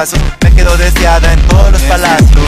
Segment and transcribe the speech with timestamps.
[0.00, 2.39] Me quedo deseada en todos los palacios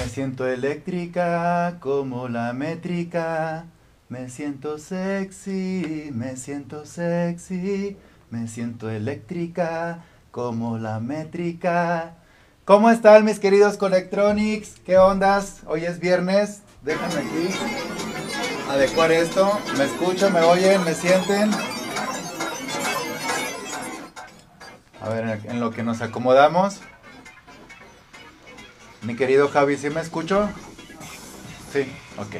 [0.00, 3.66] Me siento eléctrica como la métrica.
[4.08, 7.98] Me siento sexy, me siento sexy.
[8.30, 9.98] Me siento eléctrica
[10.30, 12.14] como la métrica.
[12.64, 14.76] ¿Cómo están mis queridos Colectronics?
[14.86, 15.60] ¿Qué ondas?
[15.66, 16.62] Hoy es viernes.
[16.82, 17.54] Déjame aquí
[18.70, 19.52] adecuar esto.
[19.76, 21.50] ¿Me escuchan, me oyen, me sienten?
[25.02, 26.80] A ver, en lo que nos acomodamos.
[29.02, 30.48] Mi querido Javi, ¿sí me escucho?
[31.72, 31.86] Sí,
[32.18, 32.36] ok.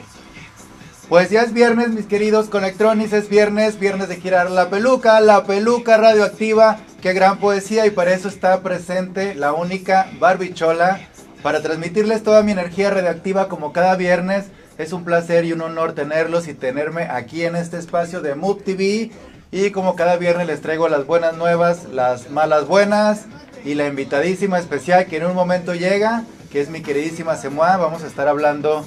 [1.09, 5.45] Pues ya es viernes, mis queridos Conectronis, es viernes, viernes de girar la peluca, la
[5.45, 11.01] peluca radioactiva, qué gran poesía y para eso está presente la única barbichola,
[11.43, 14.47] para transmitirles toda mi energía radioactiva como cada viernes.
[14.79, 18.63] Es un placer y un honor tenerlos y tenerme aquí en este espacio de Move
[18.63, 19.11] TV.
[19.51, 23.25] Y como cada viernes les traigo las buenas nuevas, las malas buenas
[23.65, 27.77] y la invitadísima especial que en un momento llega, que es mi queridísima Semua.
[27.77, 28.85] Vamos a estar hablando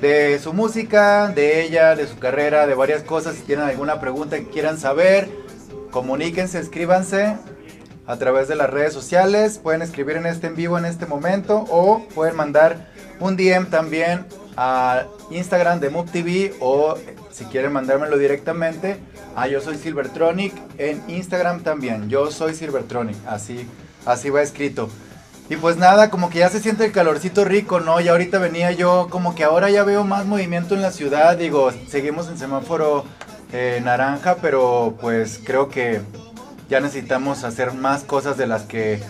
[0.00, 3.36] de su música, de ella, de su carrera, de varias cosas.
[3.36, 5.28] Si tienen alguna pregunta que quieran saber,
[5.90, 7.36] comuníquense, escríbanse
[8.06, 9.58] a través de las redes sociales.
[9.58, 12.88] Pueden escribir en este en vivo en este momento o pueden mandar
[13.20, 16.96] un DM también a Instagram de Move TV o
[17.30, 18.96] si quieren mandármelo directamente
[19.36, 22.08] a Yo Soy Silvertronic en Instagram también.
[22.08, 23.68] Yo soy Silvertronic, así,
[24.04, 24.90] así va escrito.
[25.50, 28.00] Y pues nada, como que ya se siente el calorcito rico, ¿no?
[28.00, 31.70] Y ahorita venía yo, como que ahora ya veo más movimiento en la ciudad, digo,
[31.88, 33.06] seguimos en semáforo
[33.52, 36.02] eh, naranja, pero pues creo que
[36.68, 39.00] ya necesitamos hacer más cosas de las que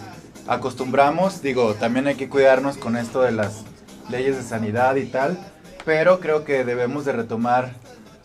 [0.47, 3.65] acostumbramos, digo, también hay que cuidarnos con esto de las
[4.09, 5.37] leyes de sanidad y tal,
[5.85, 7.73] pero creo que debemos de retomar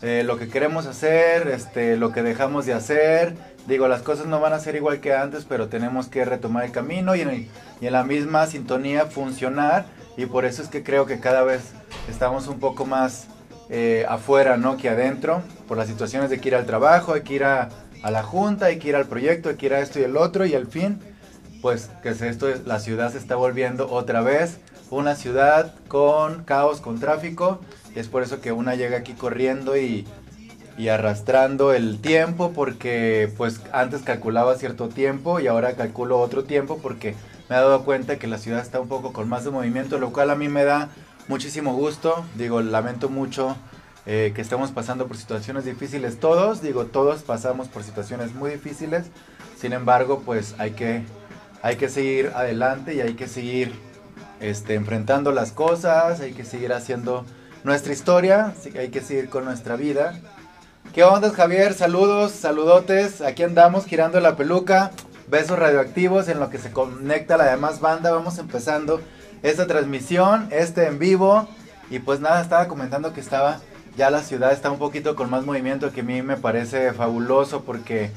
[0.02, 3.34] eh, lo que queremos hacer, este, lo que dejamos de hacer,
[3.66, 6.72] digo, las cosas no van a ser igual que antes, pero tenemos que retomar el
[6.72, 7.48] camino y en,
[7.80, 9.86] la misma sintonía funcionar.
[10.16, 11.72] Y por eso es que creo que cada vez
[12.08, 13.26] estamos un poco más
[13.68, 14.76] eh, afuera, ¿no?
[14.76, 17.68] Que adentro, por las situaciones de que ir al trabajo, hay que ir a,
[18.02, 20.44] la junta, hay que ir al proyecto, hay que ir a esto y el otro,
[20.44, 21.00] y al fin,
[21.62, 24.58] pues que esto, la ciudad se está volviendo otra vez
[24.90, 27.60] una ciudad con caos, con tráfico.
[27.94, 30.06] Y es por eso que una llega aquí corriendo y,
[30.76, 36.78] y arrastrando el tiempo porque pues antes calculaba cierto tiempo y ahora calculo otro tiempo
[36.82, 37.14] porque
[37.48, 40.12] me he dado cuenta que la ciudad está un poco con más de movimiento, lo
[40.12, 40.88] cual a mí me da
[41.28, 42.24] muchísimo gusto.
[42.36, 43.56] Digo, lamento mucho
[44.06, 49.06] eh, que estemos pasando por situaciones difíciles todos, digo, todos pasamos por situaciones muy difíciles,
[49.58, 51.02] sin embargo, pues hay que,
[51.62, 53.72] hay que seguir adelante y hay que seguir
[54.40, 57.24] este, enfrentando las cosas, hay que seguir haciendo
[57.62, 60.20] nuestra historia, hay que seguir con nuestra vida.
[60.94, 61.74] ¿Qué onda, Javier?
[61.74, 64.92] Saludos, saludotes, aquí andamos girando la peluca,
[65.26, 69.00] besos radioactivos en lo que se conecta la demás banda, vamos empezando
[69.42, 71.48] esta transmisión, este en vivo,
[71.90, 73.60] y pues nada, estaba comentando que estaba
[73.96, 77.62] ya la ciudad está un poquito con más movimiento que a mí me parece fabuloso
[77.62, 78.12] porque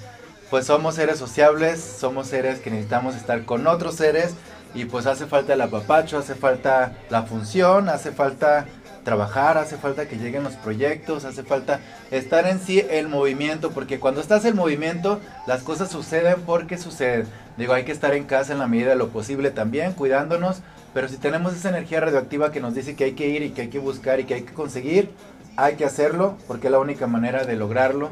[0.52, 4.34] pues somos seres sociables, somos seres que necesitamos estar con otros seres.
[4.74, 8.66] Y pues hace falta el apapacho, hace falta la función, hace falta
[9.08, 11.80] trabajar, hace falta que lleguen los proyectos, hace falta
[12.12, 17.26] estar en sí el movimiento, porque cuando estás en movimiento las cosas suceden porque suceden.
[17.56, 20.58] Digo, hay que estar en casa en la medida de lo posible también, cuidándonos,
[20.94, 23.62] pero si tenemos esa energía radioactiva que nos dice que hay que ir y que
[23.62, 25.10] hay que buscar y que hay que conseguir,
[25.56, 28.12] hay que hacerlo porque es la única manera de lograrlo.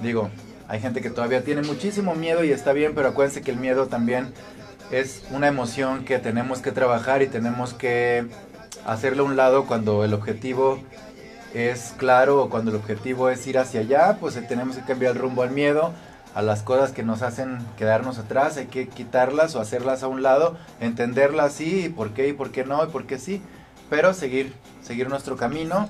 [0.00, 0.30] Digo,
[0.68, 3.88] hay gente que todavía tiene muchísimo miedo y está bien, pero acuérdense que el miedo
[3.88, 4.32] también
[4.92, 8.26] es una emoción que tenemos que trabajar y tenemos que
[8.86, 10.80] hacerlo a un lado cuando el objetivo
[11.54, 15.18] es claro o cuando el objetivo es ir hacia allá, pues tenemos que cambiar el
[15.18, 15.92] rumbo al miedo,
[16.34, 20.22] a las cosas que nos hacen quedarnos atrás, hay que quitarlas o hacerlas a un
[20.22, 23.42] lado, entenderlas sí, y por qué y por qué no y por qué sí,
[23.88, 25.88] pero seguir, seguir nuestro camino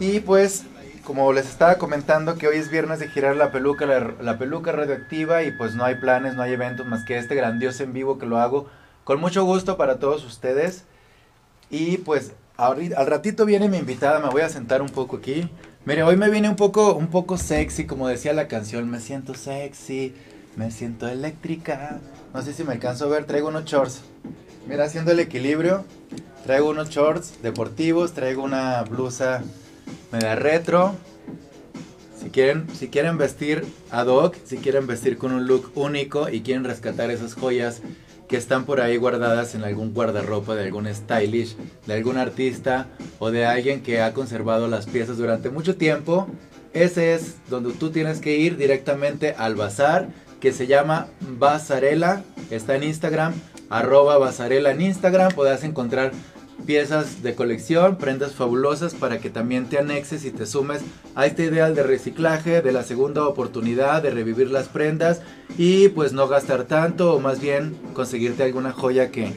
[0.00, 0.64] y pues,
[1.04, 5.42] como les estaba comentando, que hoy es viernes de girar la peluca, la, peluca radioactiva
[5.42, 8.24] y pues no hay planes, no hay eventos más que este grandioso en vivo que
[8.24, 8.66] lo hago
[9.04, 10.84] con mucho gusto para todos ustedes.
[11.70, 15.48] Y pues al ratito viene mi invitada, me voy a sentar un poco aquí.
[15.86, 19.34] Mire, hoy me viene un poco, un poco sexy, como decía la canción, me siento
[19.34, 20.14] sexy,
[20.56, 22.00] me siento eléctrica.
[22.34, 24.02] No sé si me alcanzo a ver, traigo unos shorts.
[24.68, 25.84] Mira, haciendo el equilibrio,
[26.44, 29.42] traigo unos shorts deportivos, traigo una blusa
[30.12, 30.94] media retro.
[32.20, 36.42] Si quieren, si quieren vestir ad hoc, si quieren vestir con un look único y
[36.42, 37.80] quieren rescatar esas joyas
[38.30, 42.86] que están por ahí guardadas en algún guardarropa de algún stylish, de algún artista
[43.18, 46.28] o de alguien que ha conservado las piezas durante mucho tiempo,
[46.72, 52.22] ese es donde tú tienes que ir directamente al bazar que se llama Bazarela,
[52.52, 53.34] está en Instagram,
[53.68, 56.12] arroba Bazarela en Instagram, podrás encontrar
[56.66, 60.82] piezas de colección, prendas fabulosas para que también te anexes y te sumes
[61.14, 65.20] a este ideal de reciclaje, de la segunda oportunidad de revivir las prendas
[65.58, 69.32] y pues no gastar tanto o más bien conseguirte alguna joya que,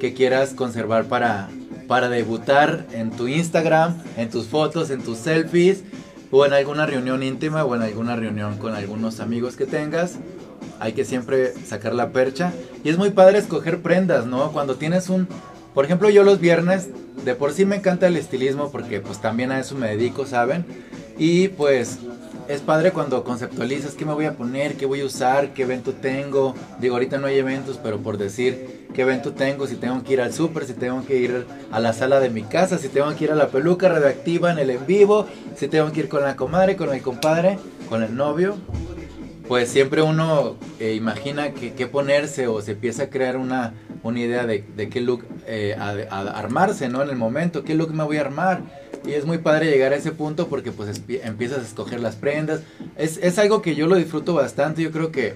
[0.00, 1.48] que quieras conservar para,
[1.86, 5.84] para debutar en tu Instagram, en tus fotos, en tus selfies
[6.30, 10.18] o en alguna reunión íntima o en alguna reunión con algunos amigos que tengas.
[10.80, 12.52] Hay que siempre sacar la percha.
[12.82, 14.50] Y es muy padre escoger prendas, ¿no?
[14.50, 15.28] Cuando tienes un,
[15.74, 16.88] por ejemplo, yo los viernes,
[17.24, 20.64] de por sí me encanta el estilismo porque pues también a eso me dedico, ¿saben?
[21.18, 21.98] Y pues
[22.48, 25.92] es padre cuando conceptualizas qué me voy a poner, qué voy a usar, qué evento
[25.92, 26.54] tengo.
[26.80, 30.20] Digo, ahorita no hay eventos, pero por decir qué evento tengo, si tengo que ir
[30.20, 33.24] al súper, si tengo que ir a la sala de mi casa, si tengo que
[33.24, 35.26] ir a la peluca radioactiva en el en vivo,
[35.56, 38.56] si tengo que ir con la comadre, con el compadre, con el novio.
[39.52, 44.46] Pues siempre uno eh, imagina qué ponerse o se empieza a crear una una idea
[44.46, 47.02] de, qué look eh, armarse, ¿no?
[47.02, 48.62] En el momento, qué look me voy a armar.
[49.06, 52.62] Y es muy padre llegar a ese punto porque pues empiezas a escoger las prendas.
[52.96, 54.80] Es, es, algo que yo lo disfruto bastante.
[54.80, 55.34] Yo creo que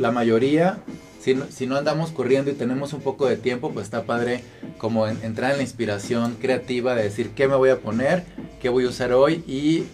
[0.00, 0.80] la mayoría,
[1.20, 4.42] si no, si no andamos corriendo y tenemos un poco de tiempo, pues está padre
[4.78, 8.24] como entrar en la inspiración creativa de decir qué me voy a poner,
[8.60, 9.84] qué voy a usar hoy y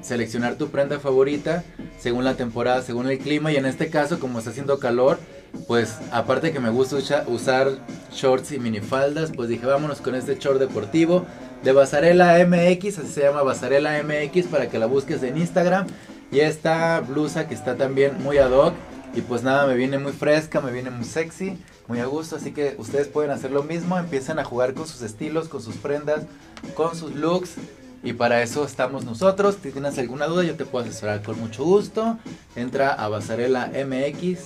[0.00, 1.64] seleccionar tu prenda favorita
[2.04, 5.18] según la temporada, según el clima y en este caso como está haciendo calor,
[5.66, 6.96] pues aparte que me gusta
[7.28, 7.78] usar
[8.12, 11.24] shorts y minifaldas, pues dije vámonos con este short deportivo
[11.62, 15.86] de Basarela MX, así se llama Basarela MX para que la busques en Instagram.
[16.30, 18.74] Y esta blusa que está también muy ad hoc.
[19.14, 21.56] Y pues nada, me viene muy fresca, me viene muy sexy,
[21.88, 22.36] muy a gusto.
[22.36, 25.76] Así que ustedes pueden hacer lo mismo, empiecen a jugar con sus estilos, con sus
[25.76, 26.24] prendas,
[26.74, 27.54] con sus looks.
[28.04, 29.56] Y para eso estamos nosotros.
[29.62, 32.18] Si tienes alguna duda, yo te puedo asesorar con mucho gusto.
[32.54, 34.40] Entra a Basarela MX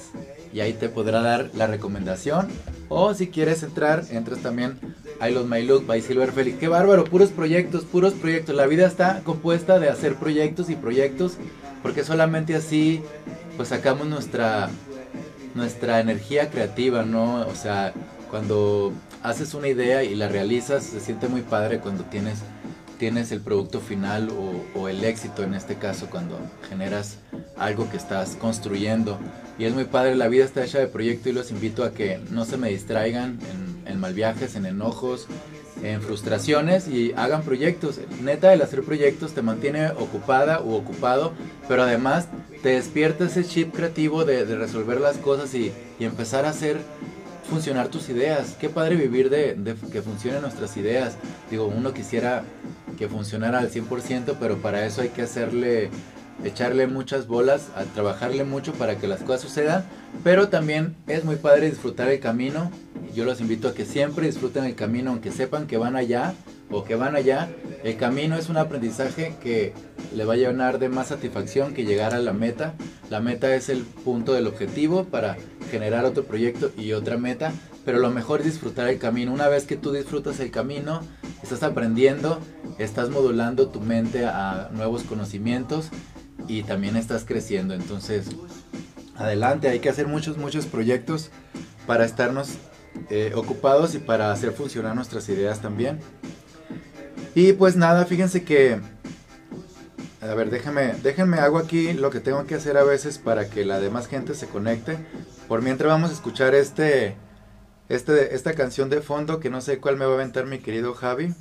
[0.53, 2.49] y ahí te podrá dar la recomendación.
[2.89, 4.79] O si quieres entrar, entras también
[5.21, 6.59] a los My Look by Silver Felix.
[6.59, 8.55] Qué bárbaro, puros proyectos, puros proyectos.
[8.55, 11.37] La vida está compuesta de hacer proyectos y proyectos,
[11.83, 13.03] porque solamente así
[13.57, 14.71] pues sacamos nuestra
[15.55, 17.47] nuestra energía creativa, ¿no?
[17.47, 17.93] O sea,
[18.31, 22.39] cuando haces una idea y la realizas, se siente muy padre cuando tienes,
[22.99, 26.39] tienes el producto final o, o el éxito en este caso, cuando
[26.69, 27.19] generas
[27.57, 29.19] algo que estás construyendo.
[29.59, 32.21] Y es muy padre, la vida está hecha de proyecto y los invito a que
[32.31, 35.27] no se me distraigan en, en mal viajes, en enojos,
[35.83, 38.01] en frustraciones y hagan proyectos.
[38.23, 41.33] Neta, el hacer proyectos te mantiene ocupada u ocupado,
[41.67, 42.29] pero además
[42.63, 46.79] te despierta ese chip creativo de, de resolver las cosas y, y, empezar a hacer
[47.49, 48.57] funcionar tus ideas.
[48.61, 51.17] Qué padre vivir de, de, que funcionen nuestras ideas.
[51.51, 52.43] Digo, uno quisiera
[52.99, 55.91] que funcionara al 100%, pero para eso hay que hacerle
[56.45, 59.85] echarle muchas bolas, a trabajarle mucho para que las cosas sucedan,
[60.23, 62.71] pero también es muy padre disfrutar el camino.
[63.15, 66.35] Yo los invito a que siempre disfruten el camino, aunque sepan que van allá
[66.71, 67.49] o que van allá.
[67.83, 69.73] El camino es un aprendizaje que
[70.15, 72.75] le va a llenar de más satisfacción que llegar a la meta.
[73.11, 75.37] La meta es el punto del objetivo para
[75.71, 77.53] generar otro proyecto y otra meta,
[77.85, 79.33] pero lo mejor es disfrutar el camino.
[79.33, 81.01] Una vez que tú disfrutas el camino,
[81.43, 82.41] estás aprendiendo,
[82.79, 85.91] estás modulando tu mente a nuevos conocimientos
[86.47, 87.75] y también estás creciendo.
[87.75, 88.29] Entonces,
[89.17, 91.31] adelante, hay que hacer muchos, muchos proyectos
[91.87, 92.55] para estarnos
[93.11, 96.01] eh, ocupados y para hacer funcionar nuestras ideas también.
[97.35, 98.81] Y pues nada, fíjense que...
[100.21, 103.65] A ver, déjenme, déjenme hago aquí lo que tengo que hacer a veces para que
[103.65, 104.99] la demás gente se conecte.
[105.47, 107.17] Por mientras vamos a escuchar este,
[107.89, 110.95] este, esta canción de fondo que no sé cuál me va a aventar mi querido
[110.95, 111.35] Javi.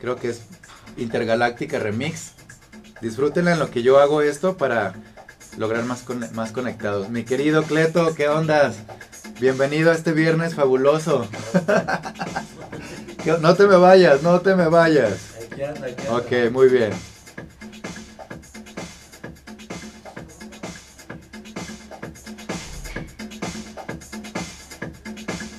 [0.00, 0.42] Creo que es
[0.96, 2.32] Intergaláctica Remix.
[3.00, 4.94] Disfrútenla en lo que yo hago esto para
[5.58, 7.10] lograr más, con, más conectados.
[7.10, 8.76] Mi querido Cleto, ¿qué ondas?
[9.40, 11.28] Bienvenido a este viernes fabuloso.
[13.40, 15.34] no te me vayas, no te me vayas.
[16.10, 16.92] Ok, muy bien.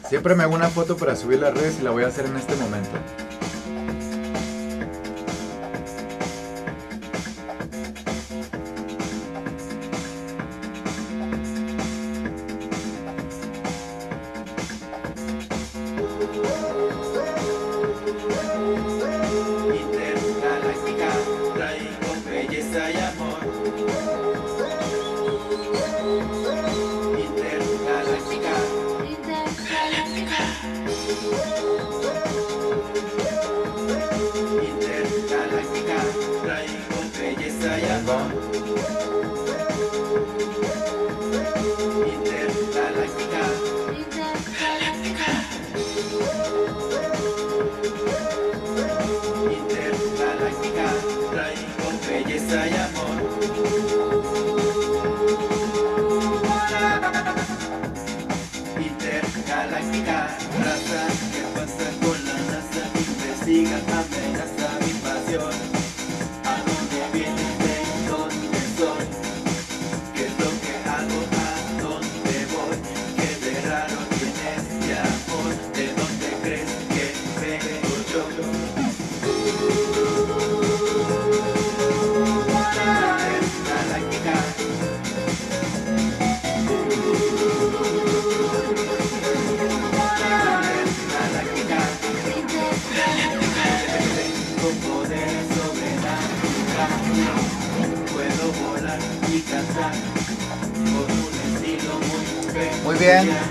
[0.08, 2.38] Siempre me hago una foto para subir las redes y la voy a hacer en
[2.38, 2.92] este momento.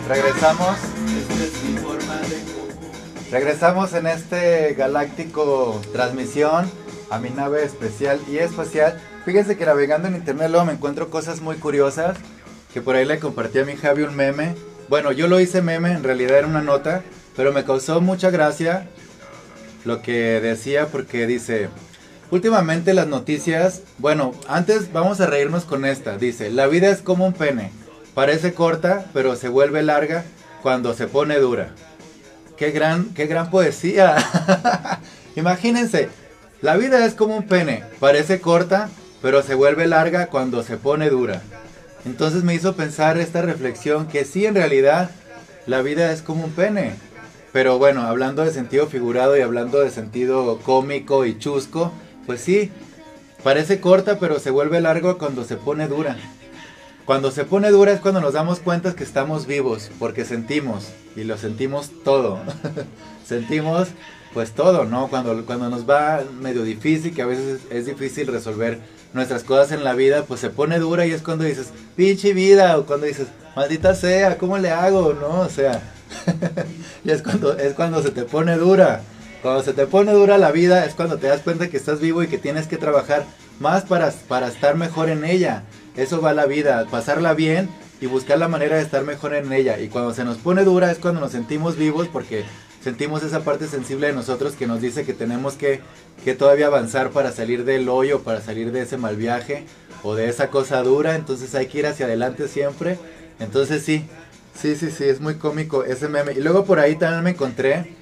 [0.08, 0.76] Regresamos.
[3.30, 6.70] Regresamos en este galáctico transmisión
[7.10, 9.00] a mi nave especial y espacial.
[9.24, 12.16] Fíjense que navegando en internet luego me encuentro cosas muy curiosas.
[12.72, 14.54] Que por ahí le compartí a mi Javi un meme.
[14.88, 17.02] Bueno, yo lo hice meme, en realidad era una nota.
[17.36, 18.88] Pero me causó mucha gracia
[19.84, 21.68] lo que decía porque dice...
[22.28, 26.18] Últimamente las noticias, bueno, antes vamos a reírnos con esta.
[26.18, 27.70] Dice, la vida es como un pene.
[28.16, 30.24] Parece corta, pero se vuelve larga
[30.62, 31.74] cuando se pone dura.
[32.56, 34.16] Qué gran, qué gran poesía.
[35.36, 36.08] Imagínense,
[36.62, 38.88] la vida es como un pene, parece corta,
[39.20, 41.42] pero se vuelve larga cuando se pone dura.
[42.06, 45.10] Entonces me hizo pensar esta reflexión que sí, en realidad,
[45.66, 46.94] la vida es como un pene.
[47.52, 51.92] Pero bueno, hablando de sentido figurado y hablando de sentido cómico y chusco,
[52.24, 52.72] pues sí,
[53.42, 56.16] parece corta, pero se vuelve larga cuando se pone dura.
[57.06, 61.22] Cuando se pone dura es cuando nos damos cuenta que estamos vivos, porque sentimos, y
[61.22, 62.40] lo sentimos todo.
[63.24, 63.88] sentimos
[64.34, 65.06] pues todo, ¿no?
[65.06, 68.80] Cuando, cuando nos va medio difícil, que a veces es difícil resolver
[69.12, 72.76] nuestras cosas en la vida, pues se pone dura y es cuando dices, pinche vida,
[72.76, 75.14] o cuando dices, maldita sea, ¿cómo le hago?
[75.14, 75.42] ¿No?
[75.42, 75.80] O sea,
[77.04, 79.02] y es cuando, es cuando se te pone dura.
[79.42, 82.24] Cuando se te pone dura la vida es cuando te das cuenta que estás vivo
[82.24, 83.24] y que tienes que trabajar
[83.60, 85.62] más para, para estar mejor en ella.
[85.96, 87.68] Eso va la vida, pasarla bien
[88.00, 89.80] y buscar la manera de estar mejor en ella.
[89.80, 92.44] Y cuando se nos pone dura es cuando nos sentimos vivos porque
[92.82, 95.80] sentimos esa parte sensible de nosotros que nos dice que tenemos que,
[96.24, 99.64] que todavía avanzar para salir del hoyo, para salir de ese mal viaje
[100.02, 101.16] o de esa cosa dura.
[101.16, 102.98] Entonces hay que ir hacia adelante siempre.
[103.40, 104.04] Entonces sí,
[104.54, 106.32] sí, sí, sí, es muy cómico ese meme.
[106.32, 107.96] Y luego por ahí también me encontré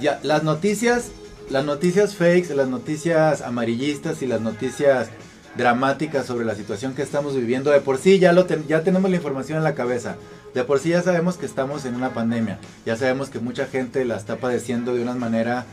[0.00, 1.12] ya, las noticias,
[1.48, 5.10] las noticias fakes, las noticias amarillistas y las noticias
[5.56, 7.70] dramáticas sobre la situación que estamos viviendo.
[7.70, 10.16] De por sí ya, lo ya tenemos la información en la cabeza.
[10.54, 12.58] De por sí ya sabemos que estamos en una pandemia.
[12.86, 15.64] Ya sabemos que mucha gente la está padeciendo de una manera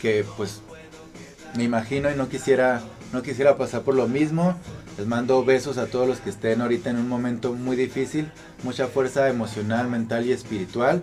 [0.00, 0.60] que pues
[1.56, 4.56] me imagino y no quisiera, no quisiera pasar por lo mismo.
[4.98, 8.30] Les mando besos a todos los que estén ahorita en un momento muy difícil.
[8.62, 11.02] Mucha fuerza emocional, mental y espiritual.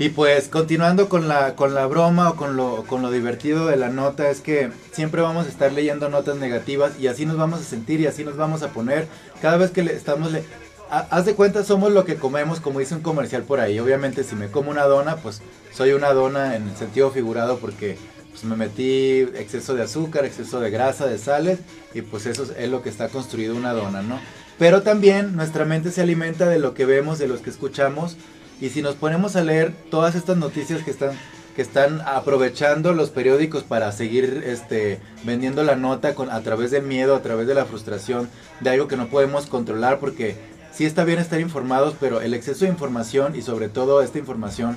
[0.00, 3.76] Y pues continuando con la, con la broma o con lo, con lo divertido de
[3.76, 7.60] la nota es que siempre vamos a estar leyendo notas negativas y así nos vamos
[7.60, 9.08] a sentir y así nos vamos a poner.
[9.42, 10.32] Cada vez que le estamos...
[10.32, 10.42] Le
[10.88, 13.78] haz de cuenta, somos lo que comemos, como dice un comercial por ahí.
[13.78, 17.98] Obviamente si me como una dona, pues soy una dona en el sentido figurado porque
[18.30, 21.58] pues, me metí exceso de azúcar, exceso de grasa, de sales
[21.92, 24.18] y pues eso es lo que está construido una dona, ¿no?
[24.58, 28.16] Pero también nuestra mente se alimenta de lo que vemos, de los que escuchamos
[28.60, 31.12] y si nos ponemos a leer todas estas noticias que están
[31.54, 36.84] que están aprovechando los periódicos para seguir este, vendiendo la nota con, a través del
[36.84, 38.28] miedo, a través de la frustración,
[38.60, 40.36] de algo que no podemos controlar, porque
[40.72, 44.76] sí está bien estar informados, pero el exceso de información y sobre todo esta información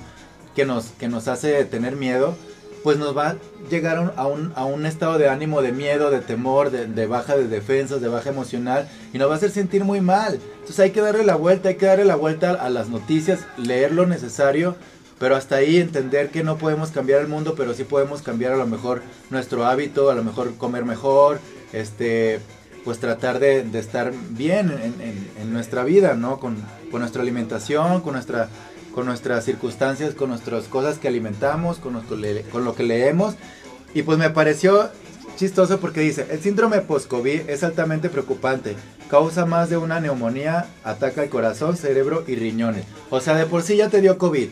[0.55, 2.35] que nos, que nos hace tener miedo,
[2.83, 3.35] pues nos va a
[3.69, 7.47] llegar a un, a un estado de ánimo, de miedo, de temor, de, baja de
[7.47, 10.39] defensas, de baja emocional y nos va a hacer sentir muy mal.
[10.55, 13.93] Entonces hay que darle la vuelta, hay que darle la vuelta a las noticias, leer
[13.93, 14.75] lo necesario,
[15.17, 18.57] pero hasta ahí entender que no podemos cambiar el mundo, pero sí podemos cambiar a
[18.57, 21.39] lo mejor nuestro hábito, a lo mejor comer mejor,
[21.71, 22.41] este,
[22.83, 24.71] pues tratar de, estar bien
[25.39, 26.39] en, nuestra vida, ¿no?
[26.39, 26.57] Con,
[26.91, 28.49] con nuestra alimentación, con nuestra
[28.93, 33.35] con nuestras circunstancias, con nuestras cosas que alimentamos, con, con lo que leemos.
[33.93, 34.89] Y pues me pareció
[35.35, 38.75] chistoso porque dice, el síndrome post-COVID es altamente preocupante,
[39.09, 42.85] causa más de una neumonía, ataca el corazón, cerebro y riñones.
[43.09, 44.49] O sea, de por sí ya te dio COVID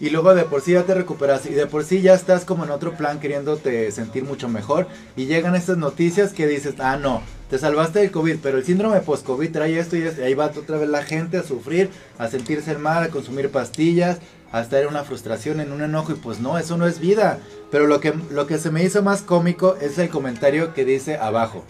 [0.00, 2.64] y luego de por sí ya te recuperas y de por sí ya estás como
[2.64, 7.22] en otro plan queriéndote sentir mucho mejor y llegan estas noticias que dices, ah no,
[7.50, 10.88] te salvaste del COVID, pero el síndrome post-COVID trae esto y, ahí va otra vez
[10.88, 14.18] la gente a sufrir, a sentirse mal, a consumir pastillas,
[14.52, 17.38] a estar en una frustración, en un enojo y pues no, eso no es vida.
[17.70, 21.16] Pero lo que, lo que se me hizo más cómico es el comentario que dice
[21.16, 21.64] abajo,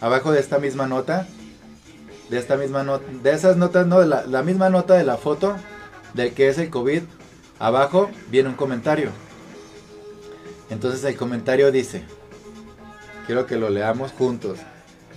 [0.00, 1.26] abajo de esta misma nota,
[2.30, 5.16] de esta misma nota, de esas notas, no, de la, la misma nota de la
[5.16, 5.56] foto,
[6.14, 7.02] de que es el COVID,
[7.58, 9.10] Abajo viene un comentario.
[10.70, 12.04] Entonces el comentario dice,
[13.26, 14.58] quiero que lo leamos juntos.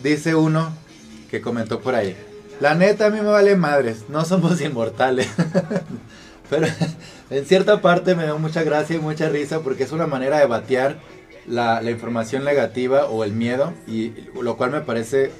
[0.03, 0.73] Dice uno
[1.29, 2.15] que comentó por ahí,
[2.59, 5.29] la neta a mí me vale madres, no somos inmortales.
[6.49, 6.67] Pero
[7.29, 10.45] en cierta parte me dio mucha gracia y mucha risa porque es una manera de
[10.47, 10.99] batear
[11.47, 14.11] la, la información negativa o el miedo, y
[14.41, 15.31] lo cual me parece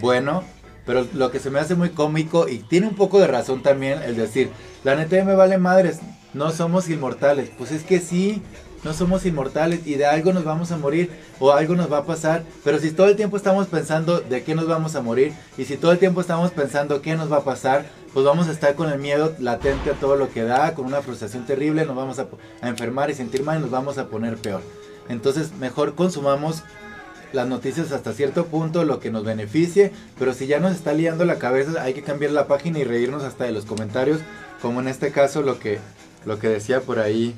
[0.00, 0.44] bueno
[0.86, 4.02] pero lo que se me hace muy cómico y tiene un poco de razón también
[4.02, 4.50] el decir,
[4.82, 6.00] la neta me vale madres,
[6.34, 7.50] no somos inmortales.
[7.56, 8.42] Pues es que sí,
[8.82, 12.06] no somos inmortales y de algo nos vamos a morir o algo nos va a
[12.06, 12.44] pasar.
[12.64, 15.76] Pero si todo el tiempo estamos pensando de qué nos vamos a morir y si
[15.76, 18.90] todo el tiempo estamos pensando qué nos va a pasar, pues vamos a estar con
[18.90, 22.26] el miedo latente a todo lo que da, con una frustración terrible, nos vamos a,
[22.62, 24.62] enfermar y sentir mal y nos vamos a poner peor.
[25.08, 26.62] Entonces mejor consumamos
[27.32, 31.24] las noticias hasta cierto punto, lo que nos beneficie, pero si ya nos está liando
[31.24, 34.20] la cabeza hay que cambiar la página y reírnos hasta de los comentarios,
[34.60, 35.78] como en este caso lo que
[36.26, 37.34] lo que decía por ahí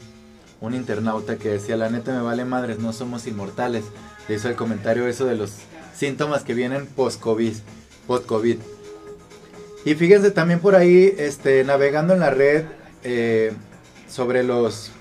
[0.62, 3.85] un internauta que decía, la neta me vale madres, no somos inmortales.
[4.29, 5.53] Le hizo el comentario eso de los
[5.94, 7.55] síntomas que vienen post-COVID.
[8.07, 8.59] Post -COVID.
[9.85, 12.64] Y fíjense también por ahí, este, navegando en la red
[13.03, 13.53] eh,
[14.09, 14.92] sobre los,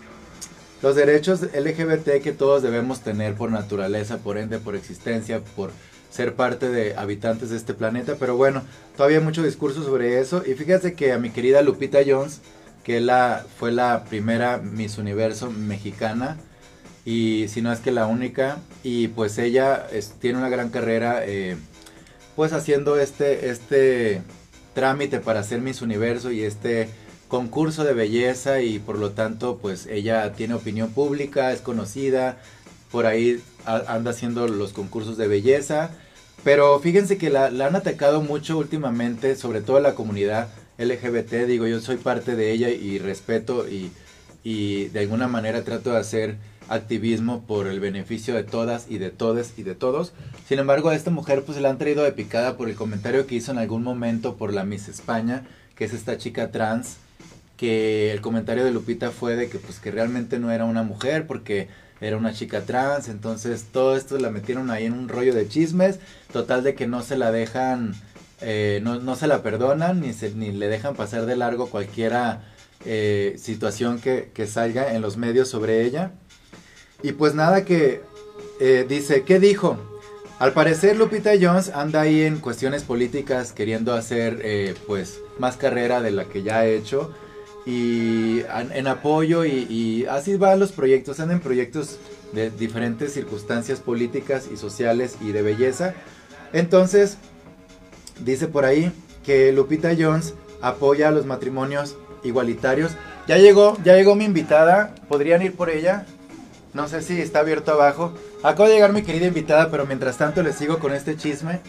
[0.82, 5.70] los derechos LGBT que todos debemos tener por naturaleza, por ende, por existencia, por
[6.10, 8.16] ser parte de habitantes de este planeta.
[8.20, 8.64] Pero bueno,
[8.98, 10.42] todavía hay mucho discurso sobre eso.
[10.44, 12.42] Y fíjense que a mi querida Lupita Jones,
[12.84, 13.06] que
[13.58, 16.38] fue la primera Miss Universo mexicana.
[17.06, 18.60] Y si no es que la única.
[18.84, 19.88] Y pues ella
[20.20, 21.58] tiene una gran carrera eh,
[22.36, 24.22] pues haciendo este este
[24.74, 26.90] trámite para ser Miss Universo y este
[27.28, 28.62] concurso de belleza.
[28.62, 32.38] Y por lo tanto pues ella tiene opinión pública es conocida.
[32.92, 35.92] Por ahí anda haciendo los concursos de belleza.
[36.44, 40.50] Pero fíjense que la han atacado mucho últimamente sobre todo la comunidad
[40.82, 43.92] LGBT, digo, yo soy parte de ella y respeto y,
[44.44, 46.38] y de alguna manera trato de hacer
[46.70, 50.14] activismo por el beneficio de todas y de todes y de todos.
[50.48, 53.36] Sin embargo, a esta mujer pues la han traído de picada por el comentario que
[53.36, 55.44] hizo en algún momento por la Miss España,
[55.76, 56.98] que es esta chica trans,
[57.58, 61.28] que el comentario de Lupita fue de que pues que realmente no era una mujer
[61.28, 61.68] porque
[62.00, 66.00] era una chica trans, entonces todo esto la metieron ahí en un rollo de chismes,
[66.34, 67.94] total de que no se la dejan,
[68.42, 72.44] eh, no, no, se la perdonan ni, ni le dejan pasar de largo cualquiera
[72.86, 76.14] eh, situación que, que salga en los medios sobre ella.
[77.04, 78.02] Y pues nada que
[78.60, 79.78] eh, dice, ¿qué dijo?
[80.40, 86.02] Al parecer Lupita Jones anda ahí en cuestiones políticas queriendo hacer eh, pues más carrera
[86.02, 87.14] de la que ya ha hecho
[87.66, 88.42] y
[88.74, 92.00] en, apoyo y, y, así van los proyectos, andan en proyectos
[92.34, 95.94] de diferentes circunstancias políticas y sociales y de belleza.
[96.54, 97.20] Entonces,
[98.24, 98.92] dice por ahí
[99.26, 102.92] que Lupita Jones apoya los matrimonios igualitarios.
[103.28, 106.06] Ya llegó, ya llegó mi invitada, ¿podrían ir por ella?
[106.74, 108.14] No sé si está abierto abajo.
[108.44, 111.60] Acaba de llegar mi querida invitada, pero mientras tanto les sigo con este chisme.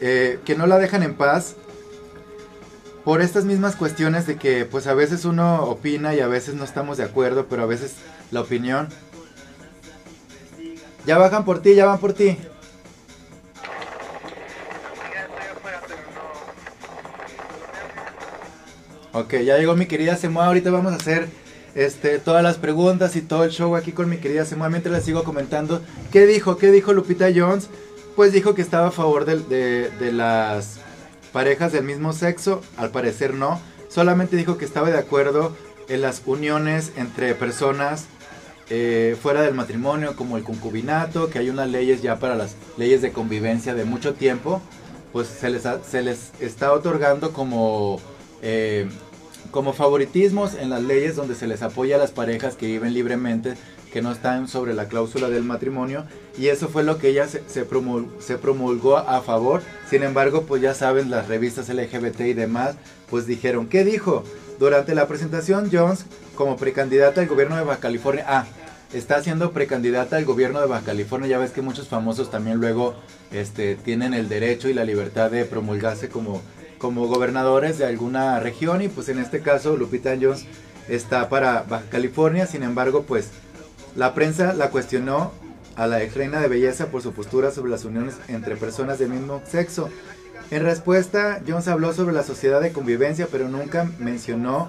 [0.00, 1.56] Eh, que no la dejan en paz.
[3.04, 6.64] Por estas mismas cuestiones de que pues a veces uno opina y a veces no
[6.64, 7.96] estamos de acuerdo, pero a veces
[8.30, 8.88] la opinión...
[11.06, 12.36] Ya bajan por ti, ya van por ti.
[19.12, 20.46] Ok, ya llegó mi querida Semua.
[20.46, 21.26] Ahorita vamos a hacer
[21.74, 24.68] este, todas las preguntas y todo el show aquí con mi querida Semua.
[24.68, 26.56] Mientras les sigo comentando, ¿qué dijo?
[26.56, 27.68] ¿Qué dijo Lupita Jones?
[28.14, 30.78] Pues dijo que estaba a favor de, las
[31.32, 32.62] parejas del mismo sexo.
[32.76, 33.60] Al parecer no.
[33.88, 35.56] Solamente dijo que estaba de acuerdo
[35.88, 38.04] en las uniones entre personas
[38.68, 43.02] eh, fuera del matrimonio, como el concubinato, que hay unas leyes ya para las leyes
[43.02, 44.62] de convivencia de mucho tiempo,
[45.12, 48.00] pues se les, se les está otorgando como
[48.42, 48.88] eh,
[49.50, 53.54] como favoritismos en las leyes donde se les apoya a las parejas que viven libremente,
[53.92, 56.04] que no están sobre la cláusula del matrimonio,
[56.38, 59.62] y eso fue lo que ella se, promulgó a favor.
[59.88, 62.76] Sin embargo, pues ya saben, las revistas LGBT y demás,
[63.08, 64.24] pues dijeron, ¿qué dijo?
[64.60, 66.04] Durante la presentación, Jones,
[66.36, 68.46] como precandidata al gobierno de Baja California, ah,
[68.92, 72.94] está siendo precandidata al gobierno de Baja California, ya ves que muchos famosos también luego
[73.32, 76.42] este, tienen el derecho y la libertad de promulgarse como
[76.80, 80.46] como gobernadores de alguna región y pues en este caso Lupita Jones
[80.88, 83.28] está para Baja California, sin embargo pues
[83.94, 85.30] la prensa la cuestionó
[85.76, 89.10] a la ex reina de belleza por su postura sobre las uniones entre personas del
[89.10, 89.90] mismo sexo.
[90.50, 94.68] En respuesta, Jones habló sobre la sociedad de convivencia, pero nunca mencionó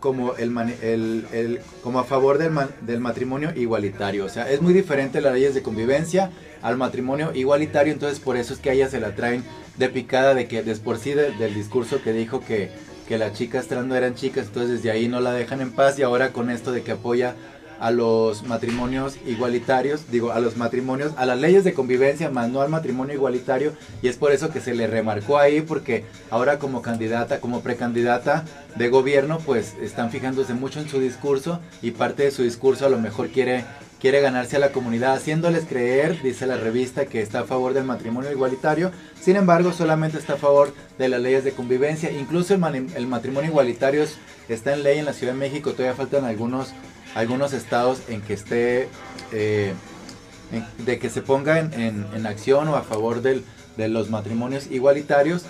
[0.00, 4.24] como, el, el, como a favor del, del, matrimonio igualitario.
[4.24, 6.30] O sea, es muy diferente las leyes de convivencia
[6.62, 9.44] al matrimonio igualitario, entonces por eso es que a ella se la traen
[9.76, 12.70] de picada de que después sí del discurso que dijo que,
[13.06, 15.98] que las chicas trans no eran chicas, entonces desde ahí no la dejan en paz
[15.98, 17.34] y ahora con esto de que apoya
[17.80, 22.60] a los matrimonios igualitarios, digo, a los matrimonios, a las leyes de convivencia, más no
[22.60, 26.82] al matrimonio igualitario, y es por eso que se le remarcó ahí, porque ahora como
[26.82, 28.44] candidata, como precandidata
[28.76, 32.90] de gobierno, pues están fijándose mucho en su discurso y parte de su discurso a
[32.90, 33.64] lo mejor quiere
[34.00, 37.84] quiere ganarse a la comunidad haciéndoles creer, dice la revista, que está a favor del
[37.84, 43.06] matrimonio igualitario, sin embargo solamente está a favor de las leyes de convivencia, incluso el,
[43.06, 44.04] matrimonio igualitario
[44.48, 46.72] está en ley en la Ciudad de México, todavía faltan algunos,
[47.14, 48.88] algunos estados en que esté,
[49.32, 49.72] eh,
[50.78, 53.44] de que se ponga en, acción o a favor del,
[53.76, 55.44] de los matrimonios igualitarios.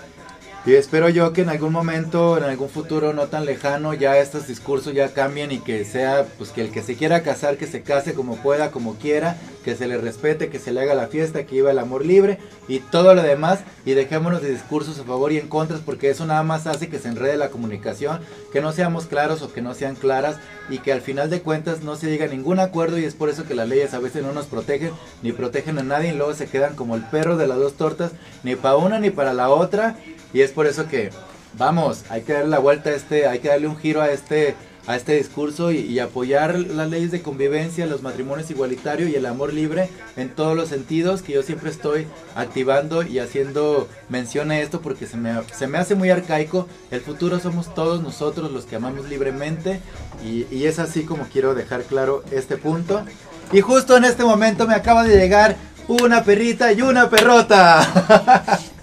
[0.65, 4.47] Y espero yo que en algún momento, en algún futuro no tan lejano, ya estos
[4.47, 7.81] discursos ya cambien y que sea, pues que el que se quiera casar, que se
[7.81, 11.45] case como pueda, como quiera, que se le respete, que se le haga la fiesta,
[11.45, 13.61] que viva el amor libre y todo lo demás.
[13.85, 16.99] Y dejémonos de discursos a favor y en contra, porque eso nada más hace que
[16.99, 18.19] se enrede la comunicación,
[18.51, 21.83] que no seamos claros o que no sean claras y que al final de cuentas
[21.83, 24.23] no se llegue a ningún acuerdo y es por eso que las leyes a veces
[24.23, 24.91] no nos protegen
[25.23, 28.11] ni protegen a nadie y luego se quedan como el perro de las dos tortas,
[28.43, 29.95] ni para una ni para la otra
[30.33, 31.09] y es por eso que,
[31.57, 34.55] vamos, hay que darle la vuelta a este, hay que darle un giro a este,
[34.87, 39.53] a este discurso y, apoyar las leyes de convivencia, los matrimonios igualitarios y el amor
[39.53, 44.81] libre en todos los sentidos que yo siempre estoy activando y haciendo mención a esto
[44.81, 46.67] porque se me, se me hace muy arcaico.
[46.91, 49.81] El futuro somos todos nosotros los que amamos libremente
[50.23, 53.03] y es así como quiero dejar claro este punto.
[53.51, 55.55] Y justo en este momento me acaba de llegar
[55.87, 58.59] una perrita y una perrota.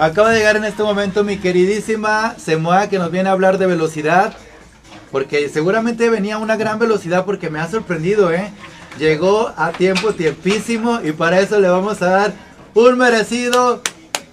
[0.00, 3.66] Acaba de llegar en este momento mi queridísima Semoa que nos viene a hablar de
[3.66, 4.32] velocidad.
[5.12, 8.50] Porque seguramente venía a una gran velocidad porque me ha sorprendido, ¿eh?
[8.98, 11.00] Llegó a tiempo, tiempísimo.
[11.04, 12.32] Y para eso le vamos a dar
[12.72, 13.82] un merecido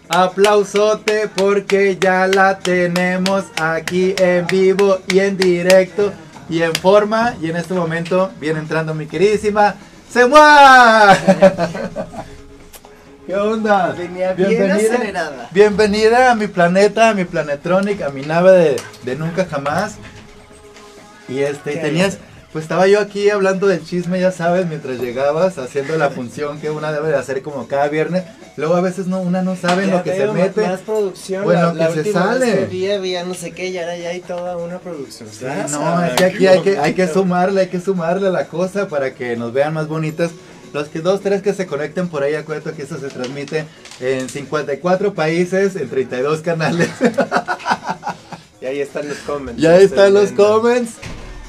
[0.08, 6.14] Aplausote porque ya la tenemos aquí en vivo y en directo
[6.50, 7.36] y en forma.
[7.42, 9.76] Y en este momento viene entrando mi queridísima
[10.10, 11.18] Semua.
[13.28, 13.92] ¿Qué onda?
[13.92, 15.50] Venía bien acelerada.
[15.52, 19.98] Bienvenida a mi planeta, a mi Planetronic, a mi nave de, de nunca jamás.
[21.28, 22.20] Y este, y tenías,
[22.54, 26.70] pues estaba yo aquí hablando del chisme, ya sabes, mientras llegabas, haciendo la función que
[26.70, 28.24] una debe de hacer como cada viernes.
[28.56, 30.66] Luego a veces no, una no sabe en lo que se mete.
[30.66, 31.44] Más producción.
[31.44, 32.46] Bueno, la, que se sale.
[32.46, 35.28] vez que vi había no sé qué y ahora ya hay toda una producción.
[35.30, 38.88] Sí, no, es que aquí hay que, hay que sumarle, hay que sumarle la cosa
[38.88, 40.32] para que nos vean más bonitas.
[40.78, 43.66] Los que dos, tres que se conecten por ahí, acuérdate que esto se transmite
[44.00, 46.90] en 54 países, en 32 canales.
[48.62, 49.60] Y ahí están los comments.
[49.60, 50.62] Ya estoy están los viendo.
[50.62, 50.92] comments.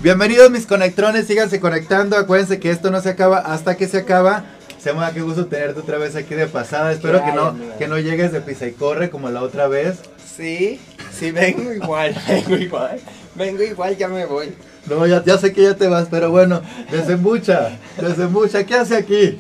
[0.01, 2.17] Bienvenidos mis conectrones, síganse conectando.
[2.17, 4.45] Acuérdense que esto no se acaba hasta que se acaba.
[4.79, 6.91] Sema, qué gusto tenerte otra vez aquí de pasada.
[6.91, 9.99] Espero que no, que no llegues de pisa y corre como la otra vez.
[10.25, 10.81] Sí,
[11.13, 12.99] sí, vengo igual, vengo igual.
[13.35, 14.55] Vengo igual, ya me voy.
[14.89, 18.65] No, ya, ya sé que ya te vas, pero bueno, desembucha, desembucha.
[18.65, 19.39] ¿Qué hace aquí?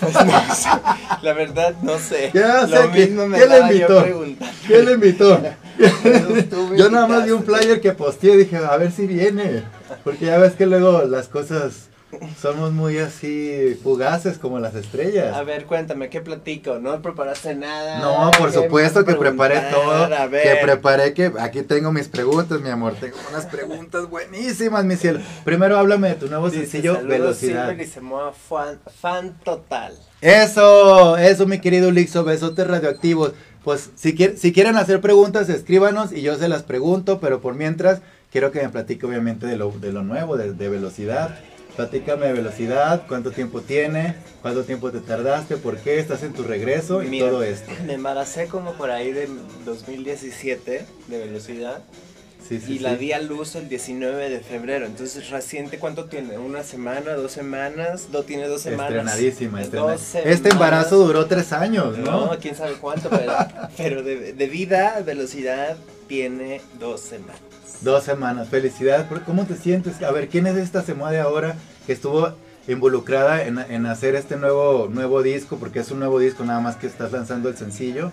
[0.00, 0.68] Pues no sé,
[1.22, 2.30] la verdad no sé.
[2.32, 3.00] ¿Qué hace Lo aquí?
[3.00, 4.04] mismo me ¿Quién le invitó?
[4.66, 5.40] ¿Quién le invitó?
[6.76, 9.62] Yo nada más vi un flyer que posteé y dije, a ver si viene.
[10.04, 11.89] Porque ya ves que luego las cosas
[12.40, 15.34] somos muy así fugaces como las estrellas.
[15.36, 16.78] A ver, cuéntame, ¿qué platico?
[16.78, 17.98] ¿No preparaste nada?
[18.00, 20.04] No, por ¿Qué supuesto que preparé todo.
[20.14, 20.42] A ver.
[20.42, 22.94] Que preparé que aquí tengo mis preguntas, mi amor.
[23.00, 25.20] Tengo unas preguntas buenísimas, mi cielo.
[25.44, 27.76] Primero háblame de tu nuevo Dice, sencillo, "Saludos, Velocidad.
[27.78, 29.94] Y Samoa, fan, fan total.
[30.20, 33.32] Eso, eso, mi querido Lixo, besotes radioactivos.
[33.64, 37.54] Pues si, quier- si quieren hacer preguntas, escríbanos y yo se las pregunto, pero por
[37.54, 38.00] mientras
[38.32, 41.38] quiero que me platique obviamente de lo, de lo nuevo, de, de velocidad.
[41.76, 46.42] Platícame de velocidad, cuánto tiempo tiene, cuánto tiempo te tardaste, por qué estás en tu
[46.42, 47.70] regreso y Mira, todo esto.
[47.86, 49.28] Me embaracé como por ahí de
[49.64, 51.82] 2017 de velocidad
[52.48, 52.82] Sí, sí, y sí.
[52.82, 54.84] la di a luz el 19 de febrero.
[54.84, 56.36] Entonces, reciente, ¿cuánto tiene?
[56.36, 58.08] ¿Una semana, dos semanas?
[58.12, 58.90] ¿No tiene dos semanas?
[58.90, 59.98] Estrenadísima, Dos estrenadísima.
[60.10, 60.34] semanas.
[60.34, 62.38] Este embarazo duró tres años, No, ¿no?
[62.40, 63.32] quién sabe cuánto, pero,
[63.76, 65.76] pero de, de vida, velocidad,
[66.08, 67.38] tiene dos semanas.
[67.82, 69.06] Dos semanas, felicidades.
[69.06, 70.02] ¿Por- ¿Cómo te sientes?
[70.02, 72.34] A ver, ¿quién es esta Semua de ahora que estuvo
[72.68, 75.56] involucrada en, hacer este nuevo, nuevo disco?
[75.58, 78.12] Porque es un nuevo disco, nada más que estás lanzando el sencillo.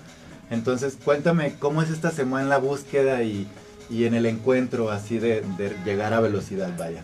[0.50, 3.46] Entonces, cuéntame, ¿cómo es esta Semua en la búsqueda y,
[3.90, 5.44] y en el encuentro así de
[5.84, 7.02] llegar a velocidad, vaya?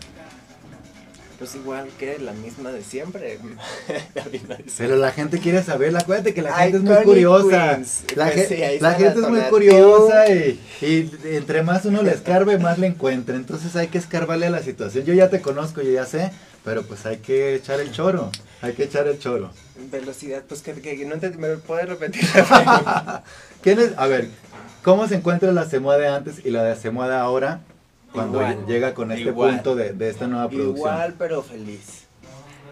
[1.38, 3.38] Pues igual que la misma de siempre.
[4.14, 4.74] La misma de siempre.
[4.78, 7.70] Pero la gente quiere saberla, acuérdate que la gente es muy curiosa.
[7.74, 8.04] Queens.
[8.14, 11.84] La, Pues ge- sí, ahí la gente la es muy curiosa y, y entre más
[11.86, 13.34] uno le escarbe, más le encuentra.
[13.34, 15.04] Entonces hay que escarbarle a la situación.
[15.04, 16.30] Yo ya te conozco, yo ya sé,
[16.64, 18.30] pero pues hay que echar el choro.
[18.62, 19.50] Hay que echar el choro.
[19.90, 22.22] Velocidad, pues que, que- que no te me puedes repetir.
[23.62, 23.90] ¿Quién es?
[23.96, 24.28] A ver,
[24.82, 27.60] ¿cómo se encuentra la Semoa de antes y la de Semoa de ahora
[28.14, 29.56] cuando Igual, llega con este igual.
[29.56, 30.76] punto de, de esta nueva producción?
[30.76, 32.06] Igual, pero feliz.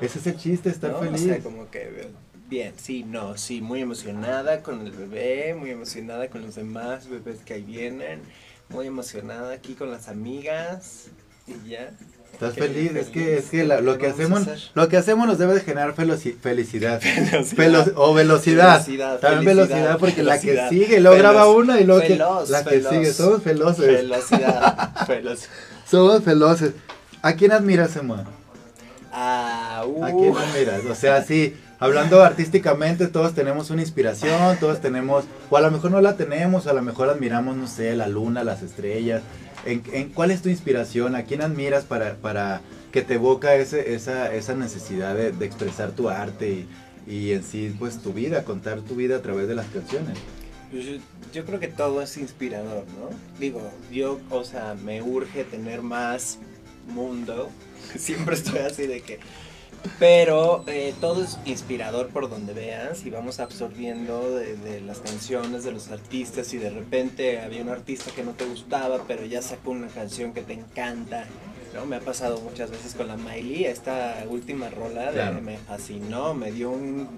[0.00, 1.00] Ese es el chiste, estar ¿no?
[1.00, 1.20] feliz.
[1.22, 2.08] O sea, como que
[2.48, 7.40] bien, sí, no, sí, muy emocionada con el bebé, muy emocionada con los demás bebés
[7.40, 8.20] que ahí vienen,
[8.68, 11.08] muy emocionada aquí con las amigas
[11.46, 11.92] y ya.
[12.32, 15.38] Estás feliz, es que, es que ¿Qué la- lo que hacemos, lo que hacemos nos
[15.38, 17.00] debe de generar felicidad.
[17.02, 17.56] Velocidad.
[17.56, 18.72] Velo- o velocidad.
[18.74, 22.82] Velocidad, También velocidad porque la que sigue, Veloz, graba una y luego que- la que
[22.82, 23.12] sigue.
[23.12, 23.86] Somos veloces.
[23.86, 25.50] Velocidad, velocidad.
[25.88, 26.72] Somos veloces.
[27.20, 28.24] ¿A quién admiras, Emma?
[29.12, 30.04] Ah, uh.
[30.04, 30.80] ¿A quién admiras?
[30.90, 35.90] O sea, sí, hablando artísticamente, todos tenemos una inspiración, todos tenemos, o a lo mejor
[35.90, 39.22] no la tenemos, a lo mejor admiramos, no sé, la luna, las estrellas.
[39.64, 41.14] ¿En, cuál es tu inspiración?
[41.14, 45.92] ¿A quién admiras para, para que te evoca ese, esa, esa necesidad de, de expresar
[45.92, 46.66] tu arte
[47.06, 50.18] y, y en sí, pues tu vida, contar tu vida a través de las canciones?
[50.70, 50.92] Pues Yo,
[51.32, 53.10] yo creo que todo es inspirador, ¿no?
[53.38, 56.38] Digo, yo, o sea, me urge tener más
[56.88, 57.50] mundo.
[57.96, 59.20] Siempre estoy así de que...
[59.98, 65.64] Pero eh, todo es inspirador por donde veas y vamos absorbiendo de, de las canciones
[65.64, 69.42] de los artistas y de repente había un artista que no te gustaba pero ya
[69.42, 71.24] sacó una canción que te encanta.
[71.74, 71.86] ¿no?
[71.86, 75.40] Me ha pasado muchas veces con la Miley, esta última rola de- Claro.
[75.40, 77.08] me fascinó, me dio un,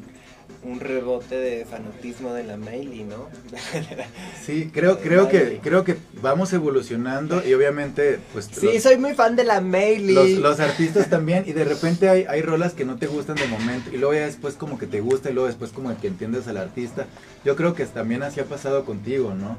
[0.63, 3.29] un rebote de fanatismo de la Miley, ¿no?
[4.45, 9.15] Sí, creo, creo que, creo que vamos evolucionando y obviamente, pues Sí, los- soy muy
[9.15, 10.15] fan de la Miley.
[10.15, 13.47] Los, los artistas también, y de repente hay, hay rolas que no te gustan de
[13.47, 16.47] momento, y luego ya después como que te gusta, y luego después como que entiendes
[16.49, 17.07] al artista.
[17.45, 19.59] Yo creo que también así ha pasado contigo, ¿no?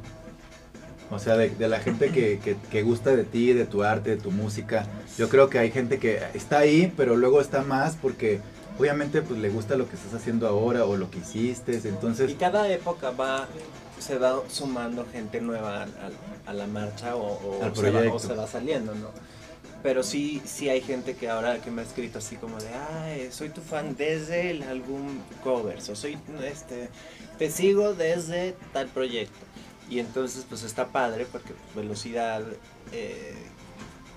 [1.12, 4.12] O sea, de, de la gente que, que, que gusta de ti, de tu arte,
[4.12, 4.88] de tu música.
[5.20, 8.40] Yo creo que hay gente que está ahí, pero luego está más porque
[8.78, 12.32] obviamente pues le gusta lo que estás haciendo ahora o lo que hiciste, entonces...
[12.32, 13.48] Y cada época va,
[14.00, 18.20] se va sumando gente nueva a, a la marcha o, o, Al se va, o
[18.20, 19.10] se va saliendo, ¿no?
[19.84, 23.30] Pero sí, sí hay gente que ahora que me ha escrito así como de, ay,
[23.32, 26.90] soy tu fan desde el álbum Covers, o soy, este,
[27.38, 29.46] te sigo desde tal proyecto.
[29.88, 32.42] Y entonces pues está padre porque pues, Velocidad,
[32.92, 33.36] eh,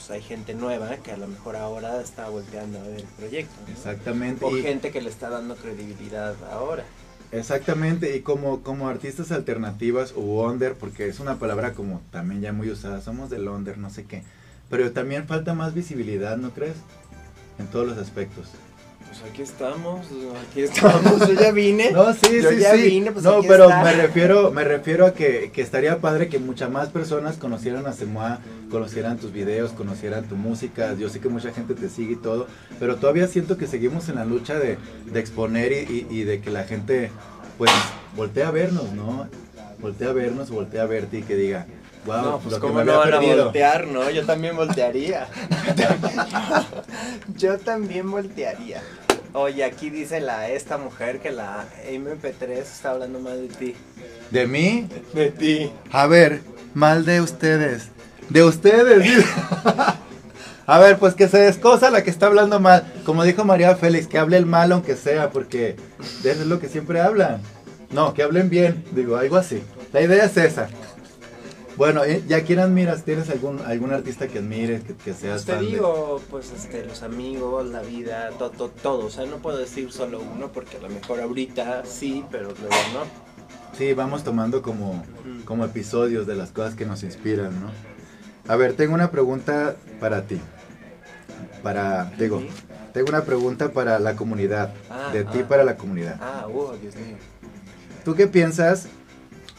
[0.09, 3.55] pues hay gente nueva que a lo mejor ahora está volteando a ver el proyecto.
[3.67, 3.73] ¿no?
[3.73, 4.45] Exactamente.
[4.45, 6.85] O y- gente que le está dando credibilidad ahora.
[7.31, 12.55] Exactamente, y como, como artistas alternativas o under, porque es una palabra como también ya
[12.55, 14.23] muy usada, somos del under, no sé qué,
[14.71, 16.77] pero también falta más visibilidad, ¿no crees?
[17.59, 18.49] En todos los aspectos.
[19.09, 20.07] Pues aquí estamos,
[20.51, 21.91] aquí estamos, yo ya vine.
[21.93, 22.83] No, sí, Yo sí, ya sí.
[22.83, 23.83] vine, pues no, aquí pero está.
[23.83, 27.93] me refiero, me refiero a que, que estaría padre que muchas más personas conocieran a
[27.95, 28.41] Semoa,
[28.71, 30.95] conocieran tus videos, conocieran tu música.
[30.95, 32.47] Yo sé que mucha gente te sigue y todo,
[32.79, 36.41] pero todavía siento que seguimos en la lucha de, de exponer y, y- y de
[36.41, 37.11] que la gente,
[37.57, 37.71] pues,
[38.15, 39.27] voltee a vernos, ¿no?
[39.81, 41.67] Voltea a vernos, voltea a verte y que diga,
[42.09, 43.45] wow, no, pues cómo no van a perdido.
[43.45, 44.11] voltear, ¿no?
[44.11, 45.29] Yo también voltearía.
[47.37, 48.83] Yo también voltearía.
[49.35, 53.75] Oye, aquí dice la esta mujer que la MP3 está hablando más de ti.
[54.31, 54.89] ¿De mí?
[55.13, 55.71] De ti.
[55.93, 56.41] A ver,
[56.75, 57.89] mal de ustedes.
[58.29, 59.25] De ustedes.
[60.67, 62.93] A ver, pues que se descosa la que está hablando mal.
[63.07, 65.77] Como dijo María Félix, que hable el mal aunque sea, porque
[66.21, 67.41] eso es lo que siempre hablan.
[67.91, 69.63] No, que hablen bien, digo, algo así.
[69.95, 70.69] La idea es esa.
[71.79, 73.05] Bueno, ¿y ¿y a quién admiras?
[73.05, 75.71] ¿Tienes algún, algún artista que admires, que, que seas te fan de?
[75.71, 79.07] digo, pues este, los amigos, la vida, todo, todo.
[79.07, 82.75] O sea, no puedo decir solo uno porque a lo mejor ahorita sí, pero luego
[82.93, 83.79] no.
[83.79, 85.05] Sí, vamos tomando como,
[85.45, 87.71] como episodios de las cosas que nos inspiran, ¿no?
[88.53, 90.41] A ver, tengo una pregunta para ti.
[91.63, 92.49] Para, digo, Sí.
[92.93, 94.75] tengo una pregunta para la comunidad.
[94.91, 95.49] Ah, de ti ah.
[95.49, 96.17] para la comunidad.
[96.21, 97.17] Ah, uh, Dios mío.
[98.05, 98.89] ¿Tú qué piensas?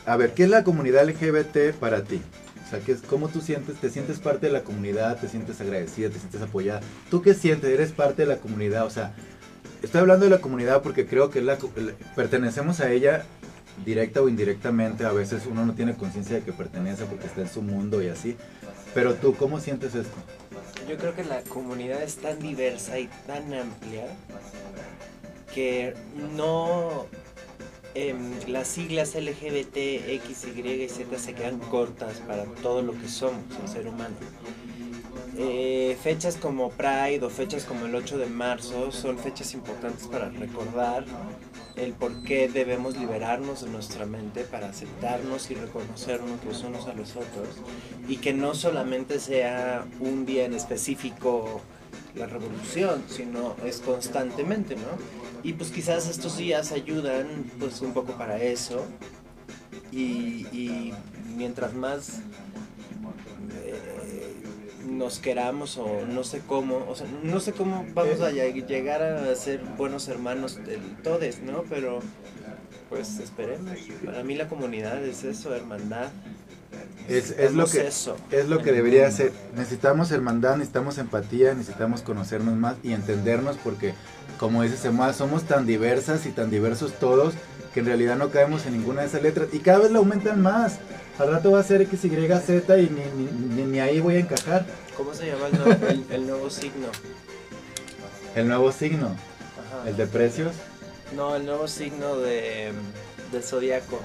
[0.10, 2.20] A ver, ¿qué es la comunidad LGBT para ti?
[2.66, 3.76] O sea, ¿qué es, ¿cómo tú sientes?
[3.78, 5.18] ¿Te sientes parte de la comunidad?
[5.20, 6.10] ¿Te sientes agradecida?
[6.10, 6.82] ¿Te sientes apoyada?
[7.12, 7.70] ¿Tú qué sientes?
[7.70, 8.86] ¿Eres parte de la comunidad?
[8.86, 9.14] O sea,
[9.84, 11.58] estoy hablando de la comunidad porque creo que la-
[12.16, 13.24] pertenecemos a ella
[13.86, 15.06] directa o indirectamente.
[15.06, 18.08] A veces uno no tiene conciencia de que pertenece porque está en su mundo y
[18.08, 18.36] así.
[18.96, 20.16] Pero tú, ¿cómo sientes esto?
[20.90, 24.08] Yo creo que la comunidad es tan diversa y tan amplia
[25.54, 25.94] que
[26.36, 27.06] no
[27.96, 33.08] em, las siglas LGBT, X, Y y Z se quedan cortas para todo lo que
[33.08, 34.16] somos, el ser humano.
[35.38, 40.30] Eh, fechas como Pride o fechas como el 8 de marzo son fechas importantes para
[40.30, 41.06] recordar
[41.78, 46.94] el por qué debemos liberarnos de nuestra mente para aceptarnos y reconocernos los unos a
[46.94, 47.48] los otros
[48.08, 51.62] y que no solamente sea un día en específico
[52.16, 54.82] la revolución, sino es constantemente, ¿no?
[55.44, 57.28] Y pues quizás estos días ayudan
[57.60, 58.86] pues un poco para eso
[59.92, 60.94] y, y
[61.38, 62.20] mientras más
[63.64, 64.34] eh,
[64.88, 69.02] nos queramos o no sé cómo, o sea, no sé cómo vamos a lleg- llegar
[69.02, 71.64] a ser buenos hermanos del todes, ¿no?
[71.70, 72.00] Pero
[72.90, 73.72] pues esperemos.
[74.04, 76.10] Para mí la comunidad es eso, hermandad.
[77.08, 79.32] Es, es lo que, eso es lo que debería ser.
[79.56, 83.94] Necesitamos hermandad, necesitamos empatía, necesitamos conocernos más y entendernos porque,
[84.40, 87.34] como dice Semua, somos tan diversas y tan diversos todos
[87.74, 90.42] que en realidad no caemos en ninguna de esas letras y cada vez la aumentan
[90.42, 90.80] más.
[91.20, 93.26] Al rato va a ser X, Y, Z y ni,
[93.58, 94.66] ni, ni- ahí voy a encajar.
[94.96, 96.88] ¿Cómo se llama el, nuevo- el- el nuevo signo?
[98.36, 99.90] El nuevo signo, Ajá.
[99.90, 100.54] el de precios,
[101.16, 102.72] No, el nuevo signo de,
[103.32, 104.00] del zodiaco.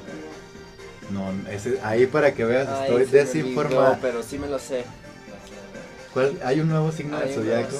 [1.10, 3.82] no, ese, ahí para que veas, Ay, estoy desinformado.
[3.92, 4.84] olvidó, pero sí me lo sé.
[6.12, 7.76] ¿Cuál- Hay un nuevo signo del zodiaco.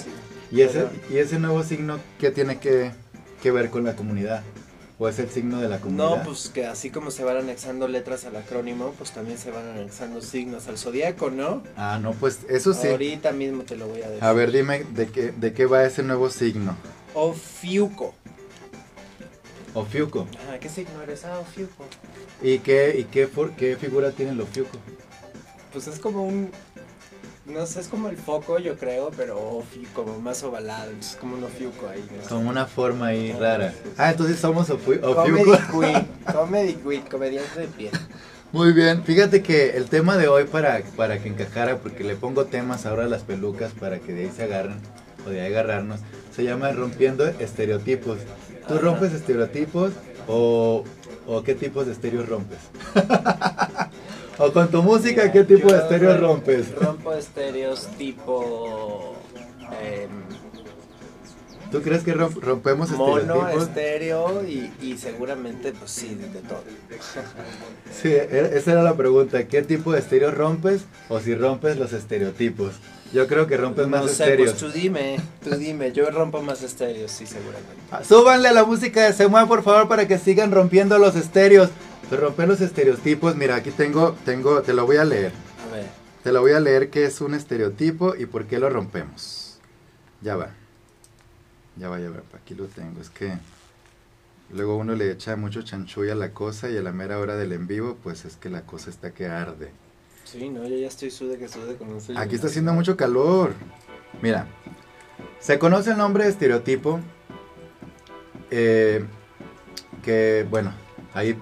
[0.54, 2.92] ¿Y ese, ¿Y ese nuevo signo qué tiene que,
[3.42, 4.42] que ver con la comunidad?
[4.96, 6.18] ¿O es el signo de la comunidad?
[6.18, 9.66] No, pues que así como se van anexando letras al acrónimo, pues también se van
[9.68, 11.64] anexando signos al zodiaco, ¿no?
[11.76, 12.86] Ah, no, pues eso sí.
[12.86, 14.22] Ahorita mismo te lo voy a decir.
[14.24, 16.76] A ver, dime de qué, de qué va ese nuevo signo.
[17.14, 18.14] Ofiuco.
[19.74, 20.28] Ofiuco.
[20.46, 21.24] Ajá, ¿qué signo eres?
[21.24, 21.84] Ah, Ofiuco.
[22.40, 24.78] ¿Y qué, y qué, for- qué figura tiene el Ofiuco?
[25.72, 26.50] Pues es como un.
[27.46, 29.62] No sé, es como el foco, yo creo, pero
[29.94, 30.90] como más ovalado.
[30.98, 32.02] Es como un ofiuco ahí.
[32.22, 32.28] ¿no?
[32.28, 33.70] Como una forma ahí Ah, rara.
[33.72, 33.90] sí, sí.
[33.98, 35.80] Ah, entonces somos Ofi- Comedy Ofiuco.
[35.80, 36.08] Queen.
[36.32, 37.90] Comedy Queen, comediante de pie.
[38.52, 42.44] Muy bien, fíjate que el tema de hoy para, para que encajara, porque le pongo
[42.46, 44.76] temas ahora a las pelucas para que de ahí se agarren
[45.26, 46.00] o de ahí agarrarnos,
[46.34, 48.18] se llama rompiendo estereotipos.
[48.68, 49.92] ¿Tú rompes estereotipos
[50.28, 50.84] o,
[51.26, 52.58] o qué tipos de estéreos rompes?
[54.38, 56.74] o con tu música, ¿qué tipo de estéreos ro- rompes?
[56.74, 59.14] Rompo estéreos tipo.
[59.82, 60.10] em,
[61.70, 66.62] ¿Tú crees que rom- rompemos Mono, estéreo y, y seguramente, pues sí, de, de todo.
[68.02, 69.44] Sí, e- esa era la pregunta.
[69.44, 72.72] ¿Qué tipo de estéreo rompes o si rompes los estereotipos?
[73.12, 74.50] Yo creo que rompes más no sé, estéreos.
[74.54, 75.92] pues tú dime, tú dime.
[75.92, 77.74] Yo rompo más estéreos, sí, seguramente.
[77.92, 81.70] Ah, Súbanle a la música de Semua, por favor, para que sigan rompiendo los estéreos.
[82.14, 85.32] Pero romper los estereotipos, mira, aquí tengo, tengo, te lo voy a leer.
[85.66, 85.86] A ver.
[86.22, 89.58] Te lo voy a leer qué es un estereotipo y por qué lo rompemos.
[90.20, 90.50] Ya va.
[91.76, 92.22] Ya va, ya va.
[92.40, 93.00] Aquí lo tengo.
[93.00, 93.32] Es que
[94.52, 97.50] luego uno le echa mucho chanchulla a la cosa y a la mera hora del
[97.50, 99.72] en vivo, pues es que la cosa está que arde.
[100.22, 102.16] Sí, no, yo ya estoy sude que sude con un frío.
[102.16, 103.54] Aquí está haciendo mucho calor.
[104.22, 104.46] Mira,
[105.40, 107.00] se conoce el nombre de estereotipo.
[108.52, 109.04] eh,
[110.04, 110.72] que, bueno,
[111.14, 111.38] ahí,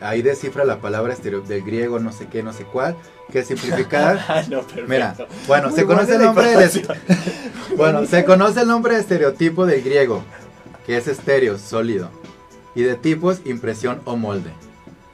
[0.00, 2.96] ahí descifra la palabra del griego no sé qué, no sé cuál,
[3.32, 4.24] que es simplificada.
[4.28, 4.62] Ah, no.
[4.86, 5.16] Mira,
[5.46, 6.98] bueno, Muy se conoce el nombre de, información.
[7.76, 10.22] bueno, se conoce el nombre de estereotipo del griego,
[10.86, 12.10] que es estéreo, sólido,
[12.74, 14.50] y de tipos, impresión o molde.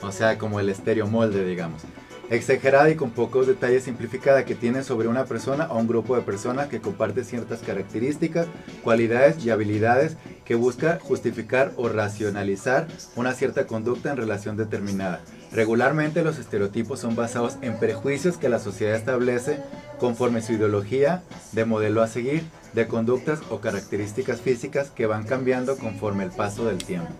[0.02, 1.82] O sea, como el estéreo molde, digamos.
[2.30, 6.22] Exagerada y con pocos detalles simplificada que tiene sobre una persona o un grupo de
[6.22, 8.46] personas que comparte ciertas características,
[8.84, 15.20] cualidades y habilidades que busca justificar o racionalizar una cierta conducta en relación determinada.
[15.50, 19.58] Regularmente los estereotipos son basados en prejuicios que la sociedad establece
[19.98, 25.76] conforme su ideología de modelo a seguir, de conductas o características físicas que van cambiando
[25.76, 27.10] conforme el paso del tiempo.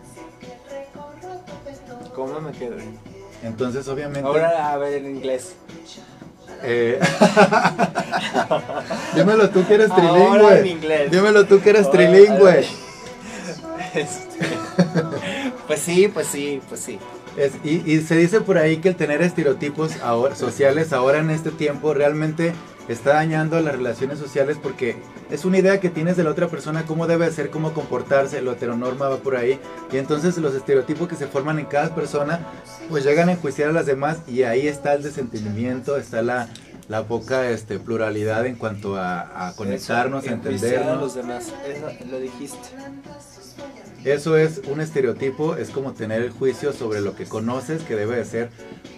[2.15, 2.77] ¿Cómo me quedo?
[3.43, 4.29] Entonces, obviamente...
[4.29, 5.55] Ahora a ver en inglés.
[6.63, 7.01] eh,
[9.15, 10.59] dímelo tú que eres Ahora trilingüe.
[10.61, 11.11] en inglés.
[11.11, 12.67] Dímelo tú que eres Ahora- trilingüe.
[13.93, 14.39] Este,
[15.67, 16.97] pues sí, pues sí, pues sí.
[17.41, 21.31] Es- y, y se dice por ahí que el tener estereotipos ahora, sociales ahora en
[21.31, 22.53] este tiempo realmente
[22.89, 24.97] está dañando las relaciones sociales porque
[25.31, 28.53] es una idea que tienes de la otra persona, cómo debe ser, cómo comportarse, lo
[28.53, 29.59] heteronorma va por ahí.
[29.93, 32.41] Y entonces los estereotipos que se forman en cada persona
[32.89, 36.49] pues llegan a enjuiciar a las demás y ahí está el desentendimiento, está la,
[36.89, 41.01] la poca este, pluralidad en cuanto a, a conectarnos, Eso, a enjuiciar a entendernos.
[41.01, 41.53] los demás.
[41.67, 42.59] Eso lo dijiste.
[44.05, 48.17] Eso es un estereotipo, es como tener el juicio sobre lo que conoces que debe
[48.17, 48.49] de ser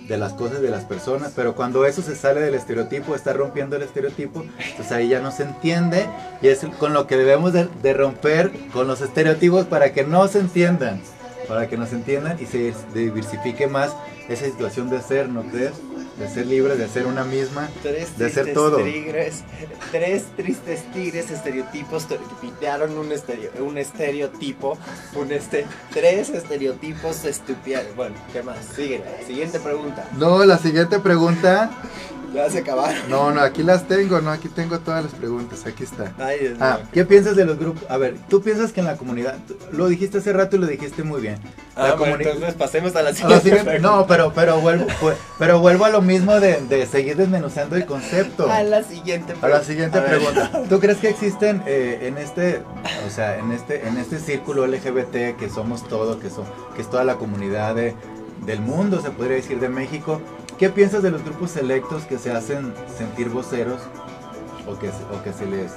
[0.07, 3.75] de las cosas de las personas, pero cuando eso se sale del estereotipo, está rompiendo
[3.75, 4.45] el estereotipo,
[4.77, 6.07] pues ahí ya no se entiende
[6.41, 10.29] y es con lo que debemos de, de romper con los estereotipos para que no
[10.29, 11.01] se entiendan,
[11.49, 13.97] para que nos entiendan y se diversifique más
[14.29, 15.73] esa situación de ser, ¿no crees?
[16.19, 17.69] De ser libre, de ser una misma.
[17.83, 18.77] Tres De ser tristes todo.
[18.79, 19.43] tigres,
[19.91, 22.07] tres tristes tigres estereotipos
[22.41, 24.79] pintaron un, estereo, un estereotipo,
[25.15, 27.85] un este, tres estereotipos estúpidos.
[27.97, 28.59] Bueno, ¿qué más?
[28.77, 30.07] Sigue, siguiente pregunta.
[30.19, 31.71] No, la siguiente pregunta,
[32.35, 32.97] Ya se acabaron.
[33.09, 36.13] no, no, aquí las tengo, no, aquí tengo todas las preguntas, aquí está.
[36.19, 36.89] Ay, Dios Ah, mío.
[36.93, 37.83] ¿qué piensas de los grupos?
[37.91, 39.37] A ver, tú piensas que en la comunidad,
[39.73, 41.39] lo dijiste hace rato y lo dijiste muy bien.
[41.77, 43.51] La Ah, bueno, entonces pasemos a la a siguiente.
[43.51, 43.79] pregunta.
[43.81, 44.87] no, pero, pero, vuelvo,
[45.39, 48.51] pero vuelvo a lo mismo de, de seguir desmenuzando el concepto.
[48.51, 50.51] A la siguiente A la siguiente A pregunta.
[50.69, 52.63] ¿Tú crees que existen eh, en este,
[53.07, 56.45] o sea, en este, en este círculo LGBT que somos todo, que son,
[56.77, 57.95] que es toda la comunidad de-
[58.47, 60.21] del mundo, se podría decir de México?
[60.59, 63.81] ¿Qué piensas de los grupos selectos que se hacen sentir voceros
[64.67, 65.73] o que, o que se les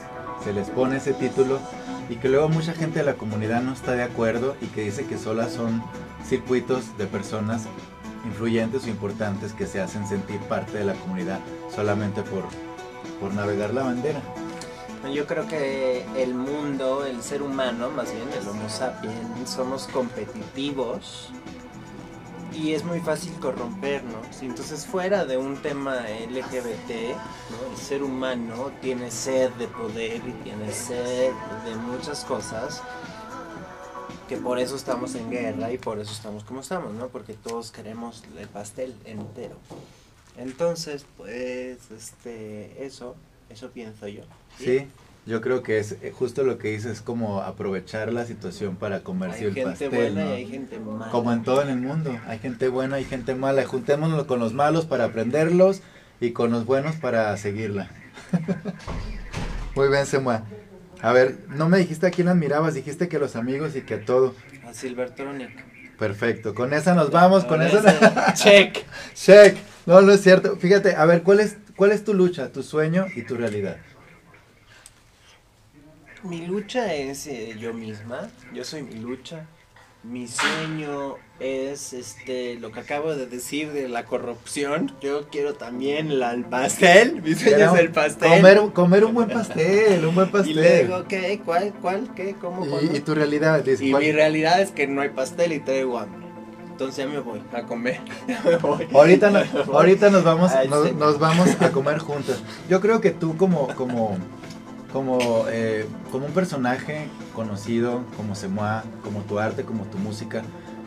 [0.45, 1.59] se les pone ese título
[2.07, 5.07] y que luego mucha gente de la comunidad no está de acuerdo y que dice
[5.07, 5.83] que solas son
[6.23, 7.63] circuitos de personas
[8.25, 11.39] influyentes o importantes que se hacen sentir parte de la comunidad
[11.75, 12.43] solamente por,
[13.19, 14.21] por navegar la bandera.
[15.11, 21.31] Yo creo que el mundo, el ser humano, más bien el Homo sapiens, somos competitivos
[22.55, 24.41] y es muy fácil corrompernos.
[24.41, 27.15] Entonces, fuera de un tema LGBT,
[27.51, 27.71] ¿no?
[27.71, 31.31] el ser humano tiene sed de poder y tiene sed
[31.65, 32.81] de muchas cosas.
[34.29, 37.09] Que por eso estamos en guerra y por eso estamos como estamos, ¿no?
[37.09, 39.55] Porque todos queremos el pastel entero.
[40.37, 43.15] Entonces, pues, este, eso,
[43.49, 44.23] eso pienso yo.
[44.57, 44.87] Sí,
[45.25, 49.01] yo creo que es eh, justo lo que dices, es como aprovechar la situación para
[49.01, 49.89] comerse Hay el gente pastel.
[49.89, 50.29] buena ¿no?
[50.29, 51.11] y hay gente mala.
[51.11, 53.65] Como en todo en el mundo, hay gente buena, hay gente mala.
[53.65, 55.81] Juntémonos con los malos para aprenderlos
[56.21, 57.89] y con los buenos para seguirla.
[59.75, 60.43] Muy bien, Semua.
[61.01, 64.05] A ver, no me dijiste a quién admirabas, dijiste que los amigos y que a
[64.05, 64.33] todo.
[64.67, 65.65] A Silvertronic.
[65.97, 68.33] Perfecto, con esa nos vamos, con esa...
[68.33, 68.83] Check.
[69.13, 69.57] Check.
[69.85, 70.57] No, no es cierto.
[70.57, 73.77] Fíjate, a ver, ¿cuál es, ¿cuál es tu lucha, tu sueño y tu realidad?
[76.25, 78.29] Mi lucha es eh, yo misma.
[78.53, 79.45] Yo soy mi lucha.
[80.03, 84.91] mi sueño es este lo que acabo de decir de la corrupción.
[85.01, 87.21] Yo quiero también el pastel.
[87.21, 88.29] Mi sueño es el pastel.
[88.29, 90.51] Comer, comer un buen pastel, un buen pastel.
[90.51, 91.39] Y luego, ¿qué?
[91.45, 91.73] ¿Cuál?
[91.79, 92.09] ¿Cuál?
[92.15, 92.35] ¿Qué?
[92.41, 92.65] ¿Cómo?
[92.81, 93.63] ¿Y, y tu realidad?
[93.65, 96.25] y mi realidad es que no hay pastel y traigo hambre.
[96.75, 98.01] Entonces ya me voy a comer.
[98.93, 99.31] Ahorita,
[99.71, 102.43] ahorita nos vamos, nos, nos, vamos a comer juntos.
[102.67, 104.17] Yo creo que tú como, como,
[104.95, 110.41] como, eh, como un personaje conocido, como Semoa, como tu arte, como tu música,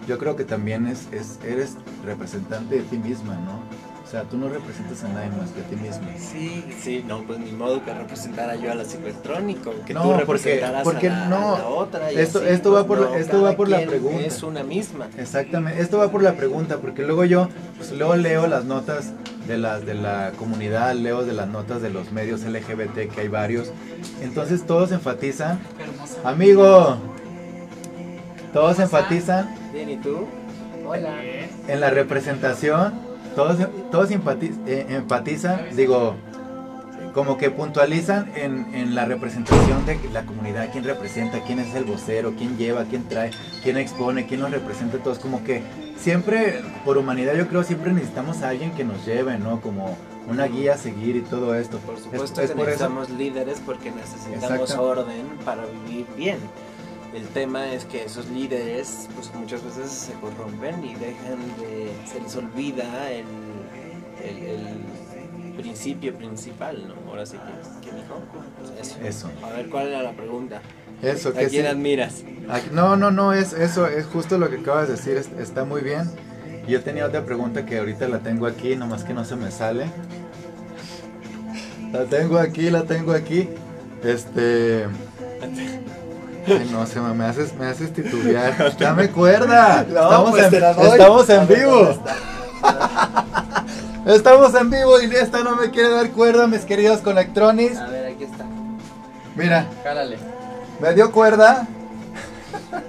[0.06, 3.60] yo creo que también es, es, eres representante de ti misma, ¿no?
[4.08, 6.08] O sea, tú no representas a nadie más que a ti mismo.
[6.16, 10.14] Sí, sí, no, pues ni modo que representara yo a la psicoelectrónico, que no, tú
[10.14, 12.10] representaras porque, a, la, no, a la otra.
[12.10, 14.24] esto, esto va por, esto va por la pregunta.
[14.24, 15.08] Es una misma.
[15.18, 19.12] Exactamente, esto va por la pregunta, porque luego yo, pues luego leo las notas
[19.46, 23.28] de la, de la comunidad, leo de las notas de los medios LGBT, que hay
[23.28, 23.72] varios.
[24.22, 25.60] Entonces todos enfatizan,
[26.24, 26.96] amigo,
[28.54, 29.54] todos enfatizan.
[29.70, 30.26] Bien, ¿y tú?
[30.86, 31.14] Hola.
[31.66, 33.07] En la representación
[33.38, 33.56] todos,
[33.92, 36.16] todos eh, empatizan, digo,
[37.14, 42.34] como que puntualizan en, la representación de la comunidad, quién representa, quién es el vocero,
[42.36, 43.30] quién lleva, quién trae,
[43.62, 45.62] quién expone, quién nos representa, todos como que
[45.96, 49.60] siempre, por humanidad yo creo, siempre necesitamos a alguien que nos lleve, ¿no?
[49.60, 49.96] Como
[50.28, 51.78] una guía a seguir y todo esto.
[51.78, 56.38] Por supuesto que necesitamos líderes porque necesitamos orden para vivir bien.
[57.14, 62.20] El tema es que esos líderes pues muchas veces se corrompen y dejan de, se
[62.20, 63.24] les olvida el,
[64.22, 67.10] el, principio principal, ¿no?
[67.10, 68.20] Ahora sí que, ¿qué dijo?
[68.60, 69.28] Pues eso.
[69.42, 70.60] A ver, ¿cuál era la pregunta?
[71.02, 72.22] Eso, ¿A quién admiras?
[72.72, 76.08] No, no, no, es eso, es justo lo que acabas de decir, está muy bien.
[76.68, 79.86] Yo tenía otra pregunta que ahorita la tengo aquí, nomás que no se me sale.
[81.92, 83.48] La tengo aquí, la tengo aquí.
[84.04, 84.84] Este
[86.70, 88.76] no, se me, haces, me haces titubear.
[88.78, 89.82] Dame cuerda.
[89.88, 92.04] estamos, pues en, estamos en vivo.
[94.06, 97.76] estamos en vivo y esta no me quiere dar cuerda, mis queridos conectronis.
[97.78, 98.44] A ver, aquí está.
[99.36, 99.66] Mira.
[99.82, 100.18] Cálale.
[100.80, 101.66] Me dio cuerda.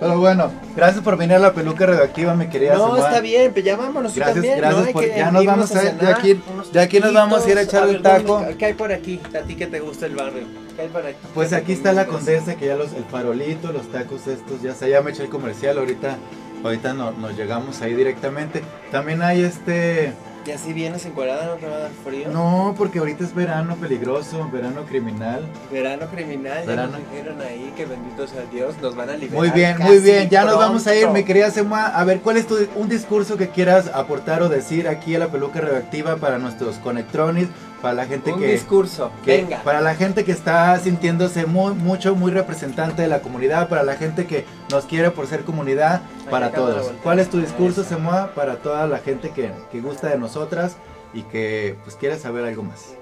[0.00, 2.74] Pero bueno, gracias por venir a la peluca radioactiva, mi querida.
[2.74, 4.58] No, está bien, pero ya vámonos gracias, también.
[4.58, 6.40] Gracias, por, ya nos vamos a, ir, de aquí,
[6.72, 8.44] de aquí nos vamos a ir a echar el taco.
[8.56, 9.20] ¿Qué hay por aquí?
[9.36, 10.44] A ti que te gusta el barrio.
[10.76, 11.18] ¿Qué hay por aquí?
[11.34, 14.88] Pues aquí está la condesa, que ya los, el farolito, los tacos estos, ya se
[14.88, 16.16] ya me eché el comercial, ahorita,
[16.62, 18.62] ahorita no, nos llegamos ahí directamente.
[18.92, 20.12] También hay este
[20.48, 22.30] ¿Y así vienes encuadrada no te va a dar frío?
[22.30, 25.46] No, porque ahorita es verano peligroso, verano criminal.
[25.70, 26.92] Verano criminal, verano.
[26.92, 29.36] ya nos dijeron ahí que bendito sea Dios, nos van a liberar.
[29.36, 31.88] Muy bien, muy bien, ya nos vamos a ir, me quería Semua.
[31.88, 35.28] A ver, ¿cuál es tu, un discurso que quieras aportar o decir aquí a la
[35.28, 37.48] peluca radioactiva para nuestros conectrones?
[37.82, 39.62] Para la gente un que discurso venga.
[39.62, 43.94] para la gente que está sintiéndose muy mucho muy representante de la comunidad para la
[43.94, 46.90] gente que nos quiere por ser comunidad para todos.
[47.02, 50.76] cuál es tu discurso Semoa para toda la gente que, que, gusta de nosotras
[51.14, 52.98] y que pues quiere saber algo más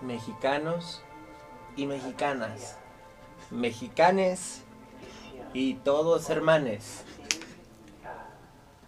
[0.00, 1.02] mexicanos
[1.76, 2.76] y mexicanas.
[3.50, 4.62] Mexicanes
[5.52, 7.04] y todos hermanes.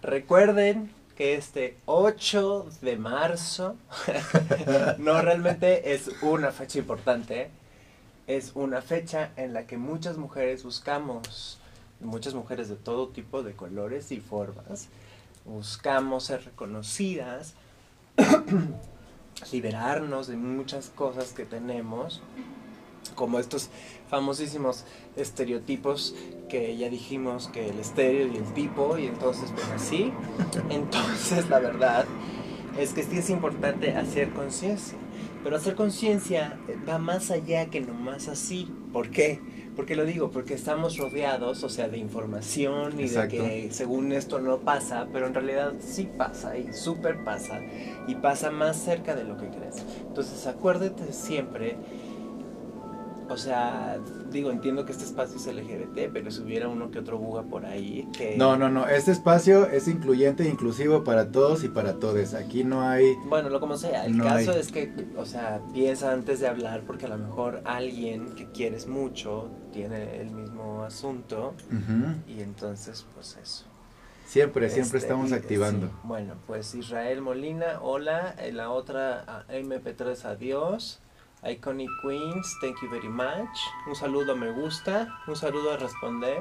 [0.03, 3.77] Recuerden este 8 de marzo,
[4.99, 7.51] no realmente es una fecha importante,
[8.27, 11.59] es una fecha en la que muchas mujeres buscamos,
[12.01, 14.89] muchas mujeres de todo tipo de colores y formas,
[15.45, 17.53] buscamos ser reconocidas,
[19.53, 22.23] liberarnos de muchas cosas que tenemos,
[23.15, 23.69] como estos
[24.11, 24.85] famosísimos
[25.17, 26.15] estereotipos
[26.49, 30.13] que ya dijimos que el estéreo y el tipo, y entonces pues así.
[30.71, 32.05] Entonces la verdad
[32.79, 34.99] es que sí es importante hacer conciencia.
[35.43, 36.59] Pero hacer conciencia
[36.89, 38.69] va más allá que nomás así.
[38.93, 39.41] ¿Por qué?
[39.77, 40.31] ¿Por lo digo?
[40.31, 45.27] Porque estamos rodeados, o sea, de información y de que según esto no pasa, pero
[45.27, 47.61] en realidad sí pasa y súper pasa
[48.07, 49.83] y pasa más cerca de lo que crees.
[50.07, 51.77] Entonces acuérdate siempre
[53.31, 53.99] o sea,
[54.33, 57.65] digo, entiendo que este espacio es LGBT, pero si hubiera uno que otro buga por
[57.65, 58.37] ahí que...
[58.37, 62.35] No, no, no, este espacio es incluyente e inclusivo para todos y para todos.
[62.35, 63.15] Aquí no hay...
[63.27, 67.07] Bueno, lo como sea, el caso es que, o sea, piensa antes de hablar porque
[67.07, 71.55] a lo mejor alguien que quieres mucho tiene el mismo asunto
[72.27, 73.65] y entonces, pues eso.
[74.27, 75.89] Siempre, siempre este, estamos activando.
[76.03, 78.35] Bueno, pues Israel Molina, hola.
[78.53, 81.01] La otra MP3, adiós.
[81.43, 83.49] Iconic Queens, thank you very much.
[83.87, 86.41] Un saludo a me gusta, un saludo a responder,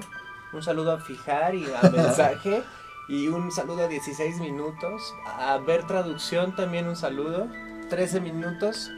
[0.52, 2.64] un saludo a fijar y a mensaje.
[3.08, 5.14] y un saludo a 16 minutos.
[5.26, 7.48] A ver traducción también un saludo.
[7.90, 8.92] 13 minutos.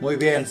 [0.00, 0.46] Muy bien.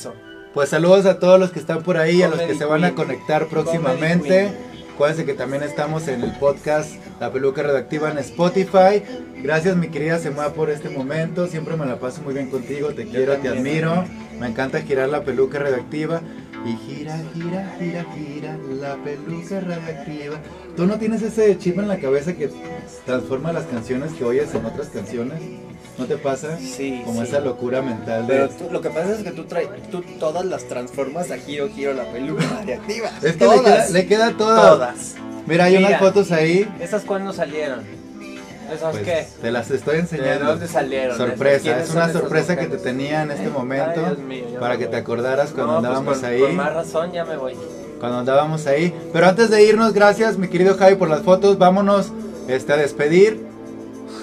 [0.54, 2.95] Pues saludos a todos los que están por ahí, a los que se van a
[2.95, 4.52] conectar próximamente.
[4.93, 9.03] Acuérdense que también estamos en el podcast La Peluca Redactiva en Spotify.
[9.43, 11.47] Gracias mi querida Semua por este momento.
[11.47, 12.89] Siempre me la paso muy bien contigo.
[12.93, 14.05] Te quiero, te admiro.
[14.39, 16.22] Me encanta girar la peluca redactiva.
[16.65, 20.38] Y gira, gira, gira, gira la peluca radioactiva.
[20.78, 22.49] ¿Tú no tienes ese chip en la cabeza que
[23.05, 25.41] transforma las canciones que oyes en otras canciones?
[25.98, 26.58] ¿No te pasa?
[26.60, 27.02] Sí.
[27.06, 27.28] Como sí.
[27.28, 28.34] esa locura mental de...
[28.34, 31.68] Pero tú- lo que pasa es que tú, traes, tú todas las transformas a giro,
[31.70, 33.10] giro la peluca radiactiva.
[33.22, 33.92] Es que le queda, todas.
[33.92, 34.70] le queda toda.
[34.72, 35.16] Todas.
[35.46, 36.00] Mira, hay unas Mira.
[36.00, 36.70] fotos ahí.
[36.80, 37.82] ¿Esas cuándo salieron?
[38.74, 39.28] ¿Esas Pues, qué?
[39.42, 40.46] te las estoy ¿De enseñando.
[40.46, 41.18] dónde salieron?
[41.18, 44.78] Sorpresa, ¿Quiénes es una sorpresa que te tenía en este Ay, momento Dios mío, para
[44.78, 46.40] que te acordaras cuando No, pues andábamos con, ahí.
[46.42, 47.56] Con más razón ya me voy.
[48.00, 48.94] Cuando andábamos ahí.
[49.12, 51.58] Pero antes de irnos, gracias mi querido Javi por las fotos.
[51.58, 52.12] Vámonos
[52.48, 53.49] este, a despedir.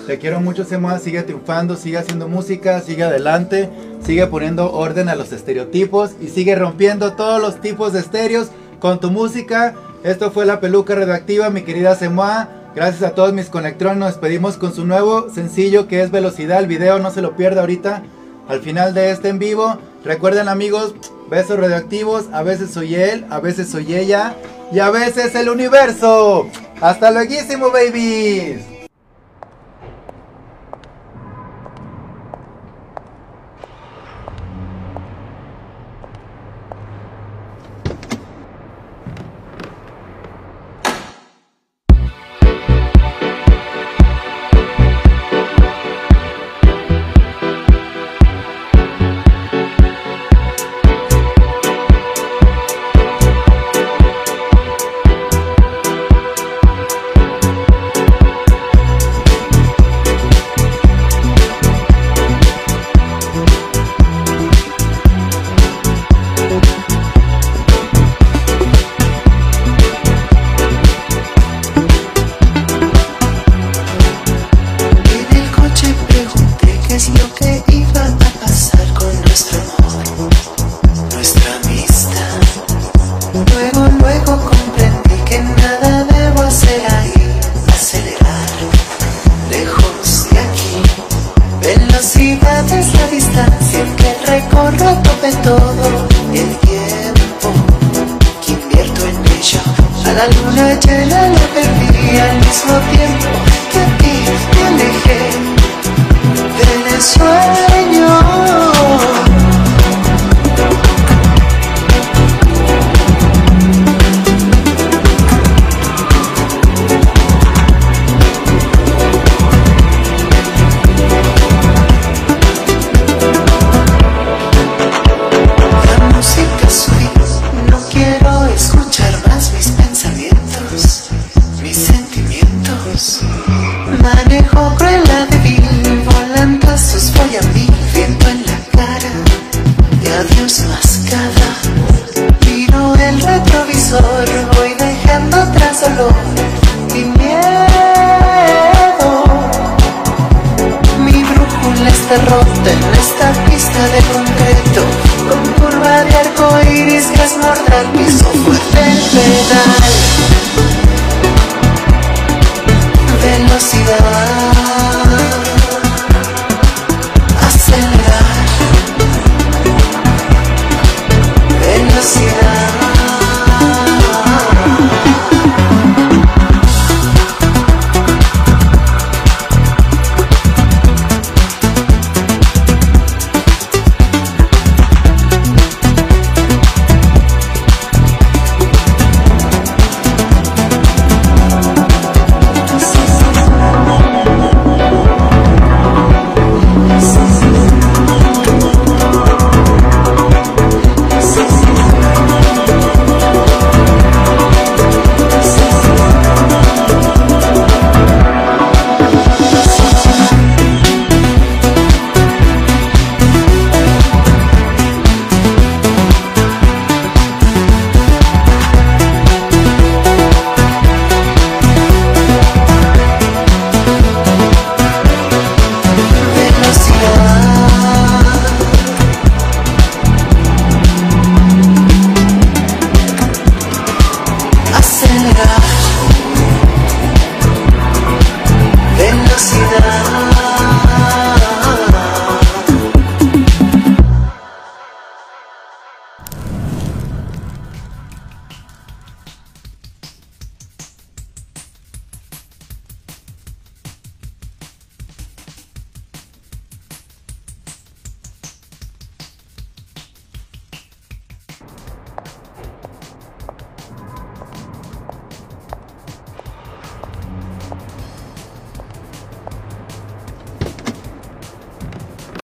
[0.07, 0.99] Te quiero mucho, Semua.
[0.99, 3.69] Sigue triunfando, sigue haciendo música, sigue adelante,
[4.05, 9.01] sigue poniendo orden a los estereotipos y sigue rompiendo todos los tipos de estéreos con
[9.01, 9.75] tu música.
[10.05, 12.49] Esto fue La Peluca Redactiva, mi querida Semua.
[12.77, 13.99] Gracias a todos mis conectrones.
[13.99, 16.61] Nos despedimos con su nuevo sencillo que es Velocidad.
[16.61, 18.05] El video no se lo pierda ahorita.
[18.49, 19.79] Al final de este en vivo.
[20.05, 20.95] Recuerden, amigos,
[21.29, 22.27] besos radioactivos.
[22.33, 24.37] A veces soy él, a veces soy ella
[24.71, 26.47] y a veces el universo.
[26.81, 28.76] Hasta luego, babies.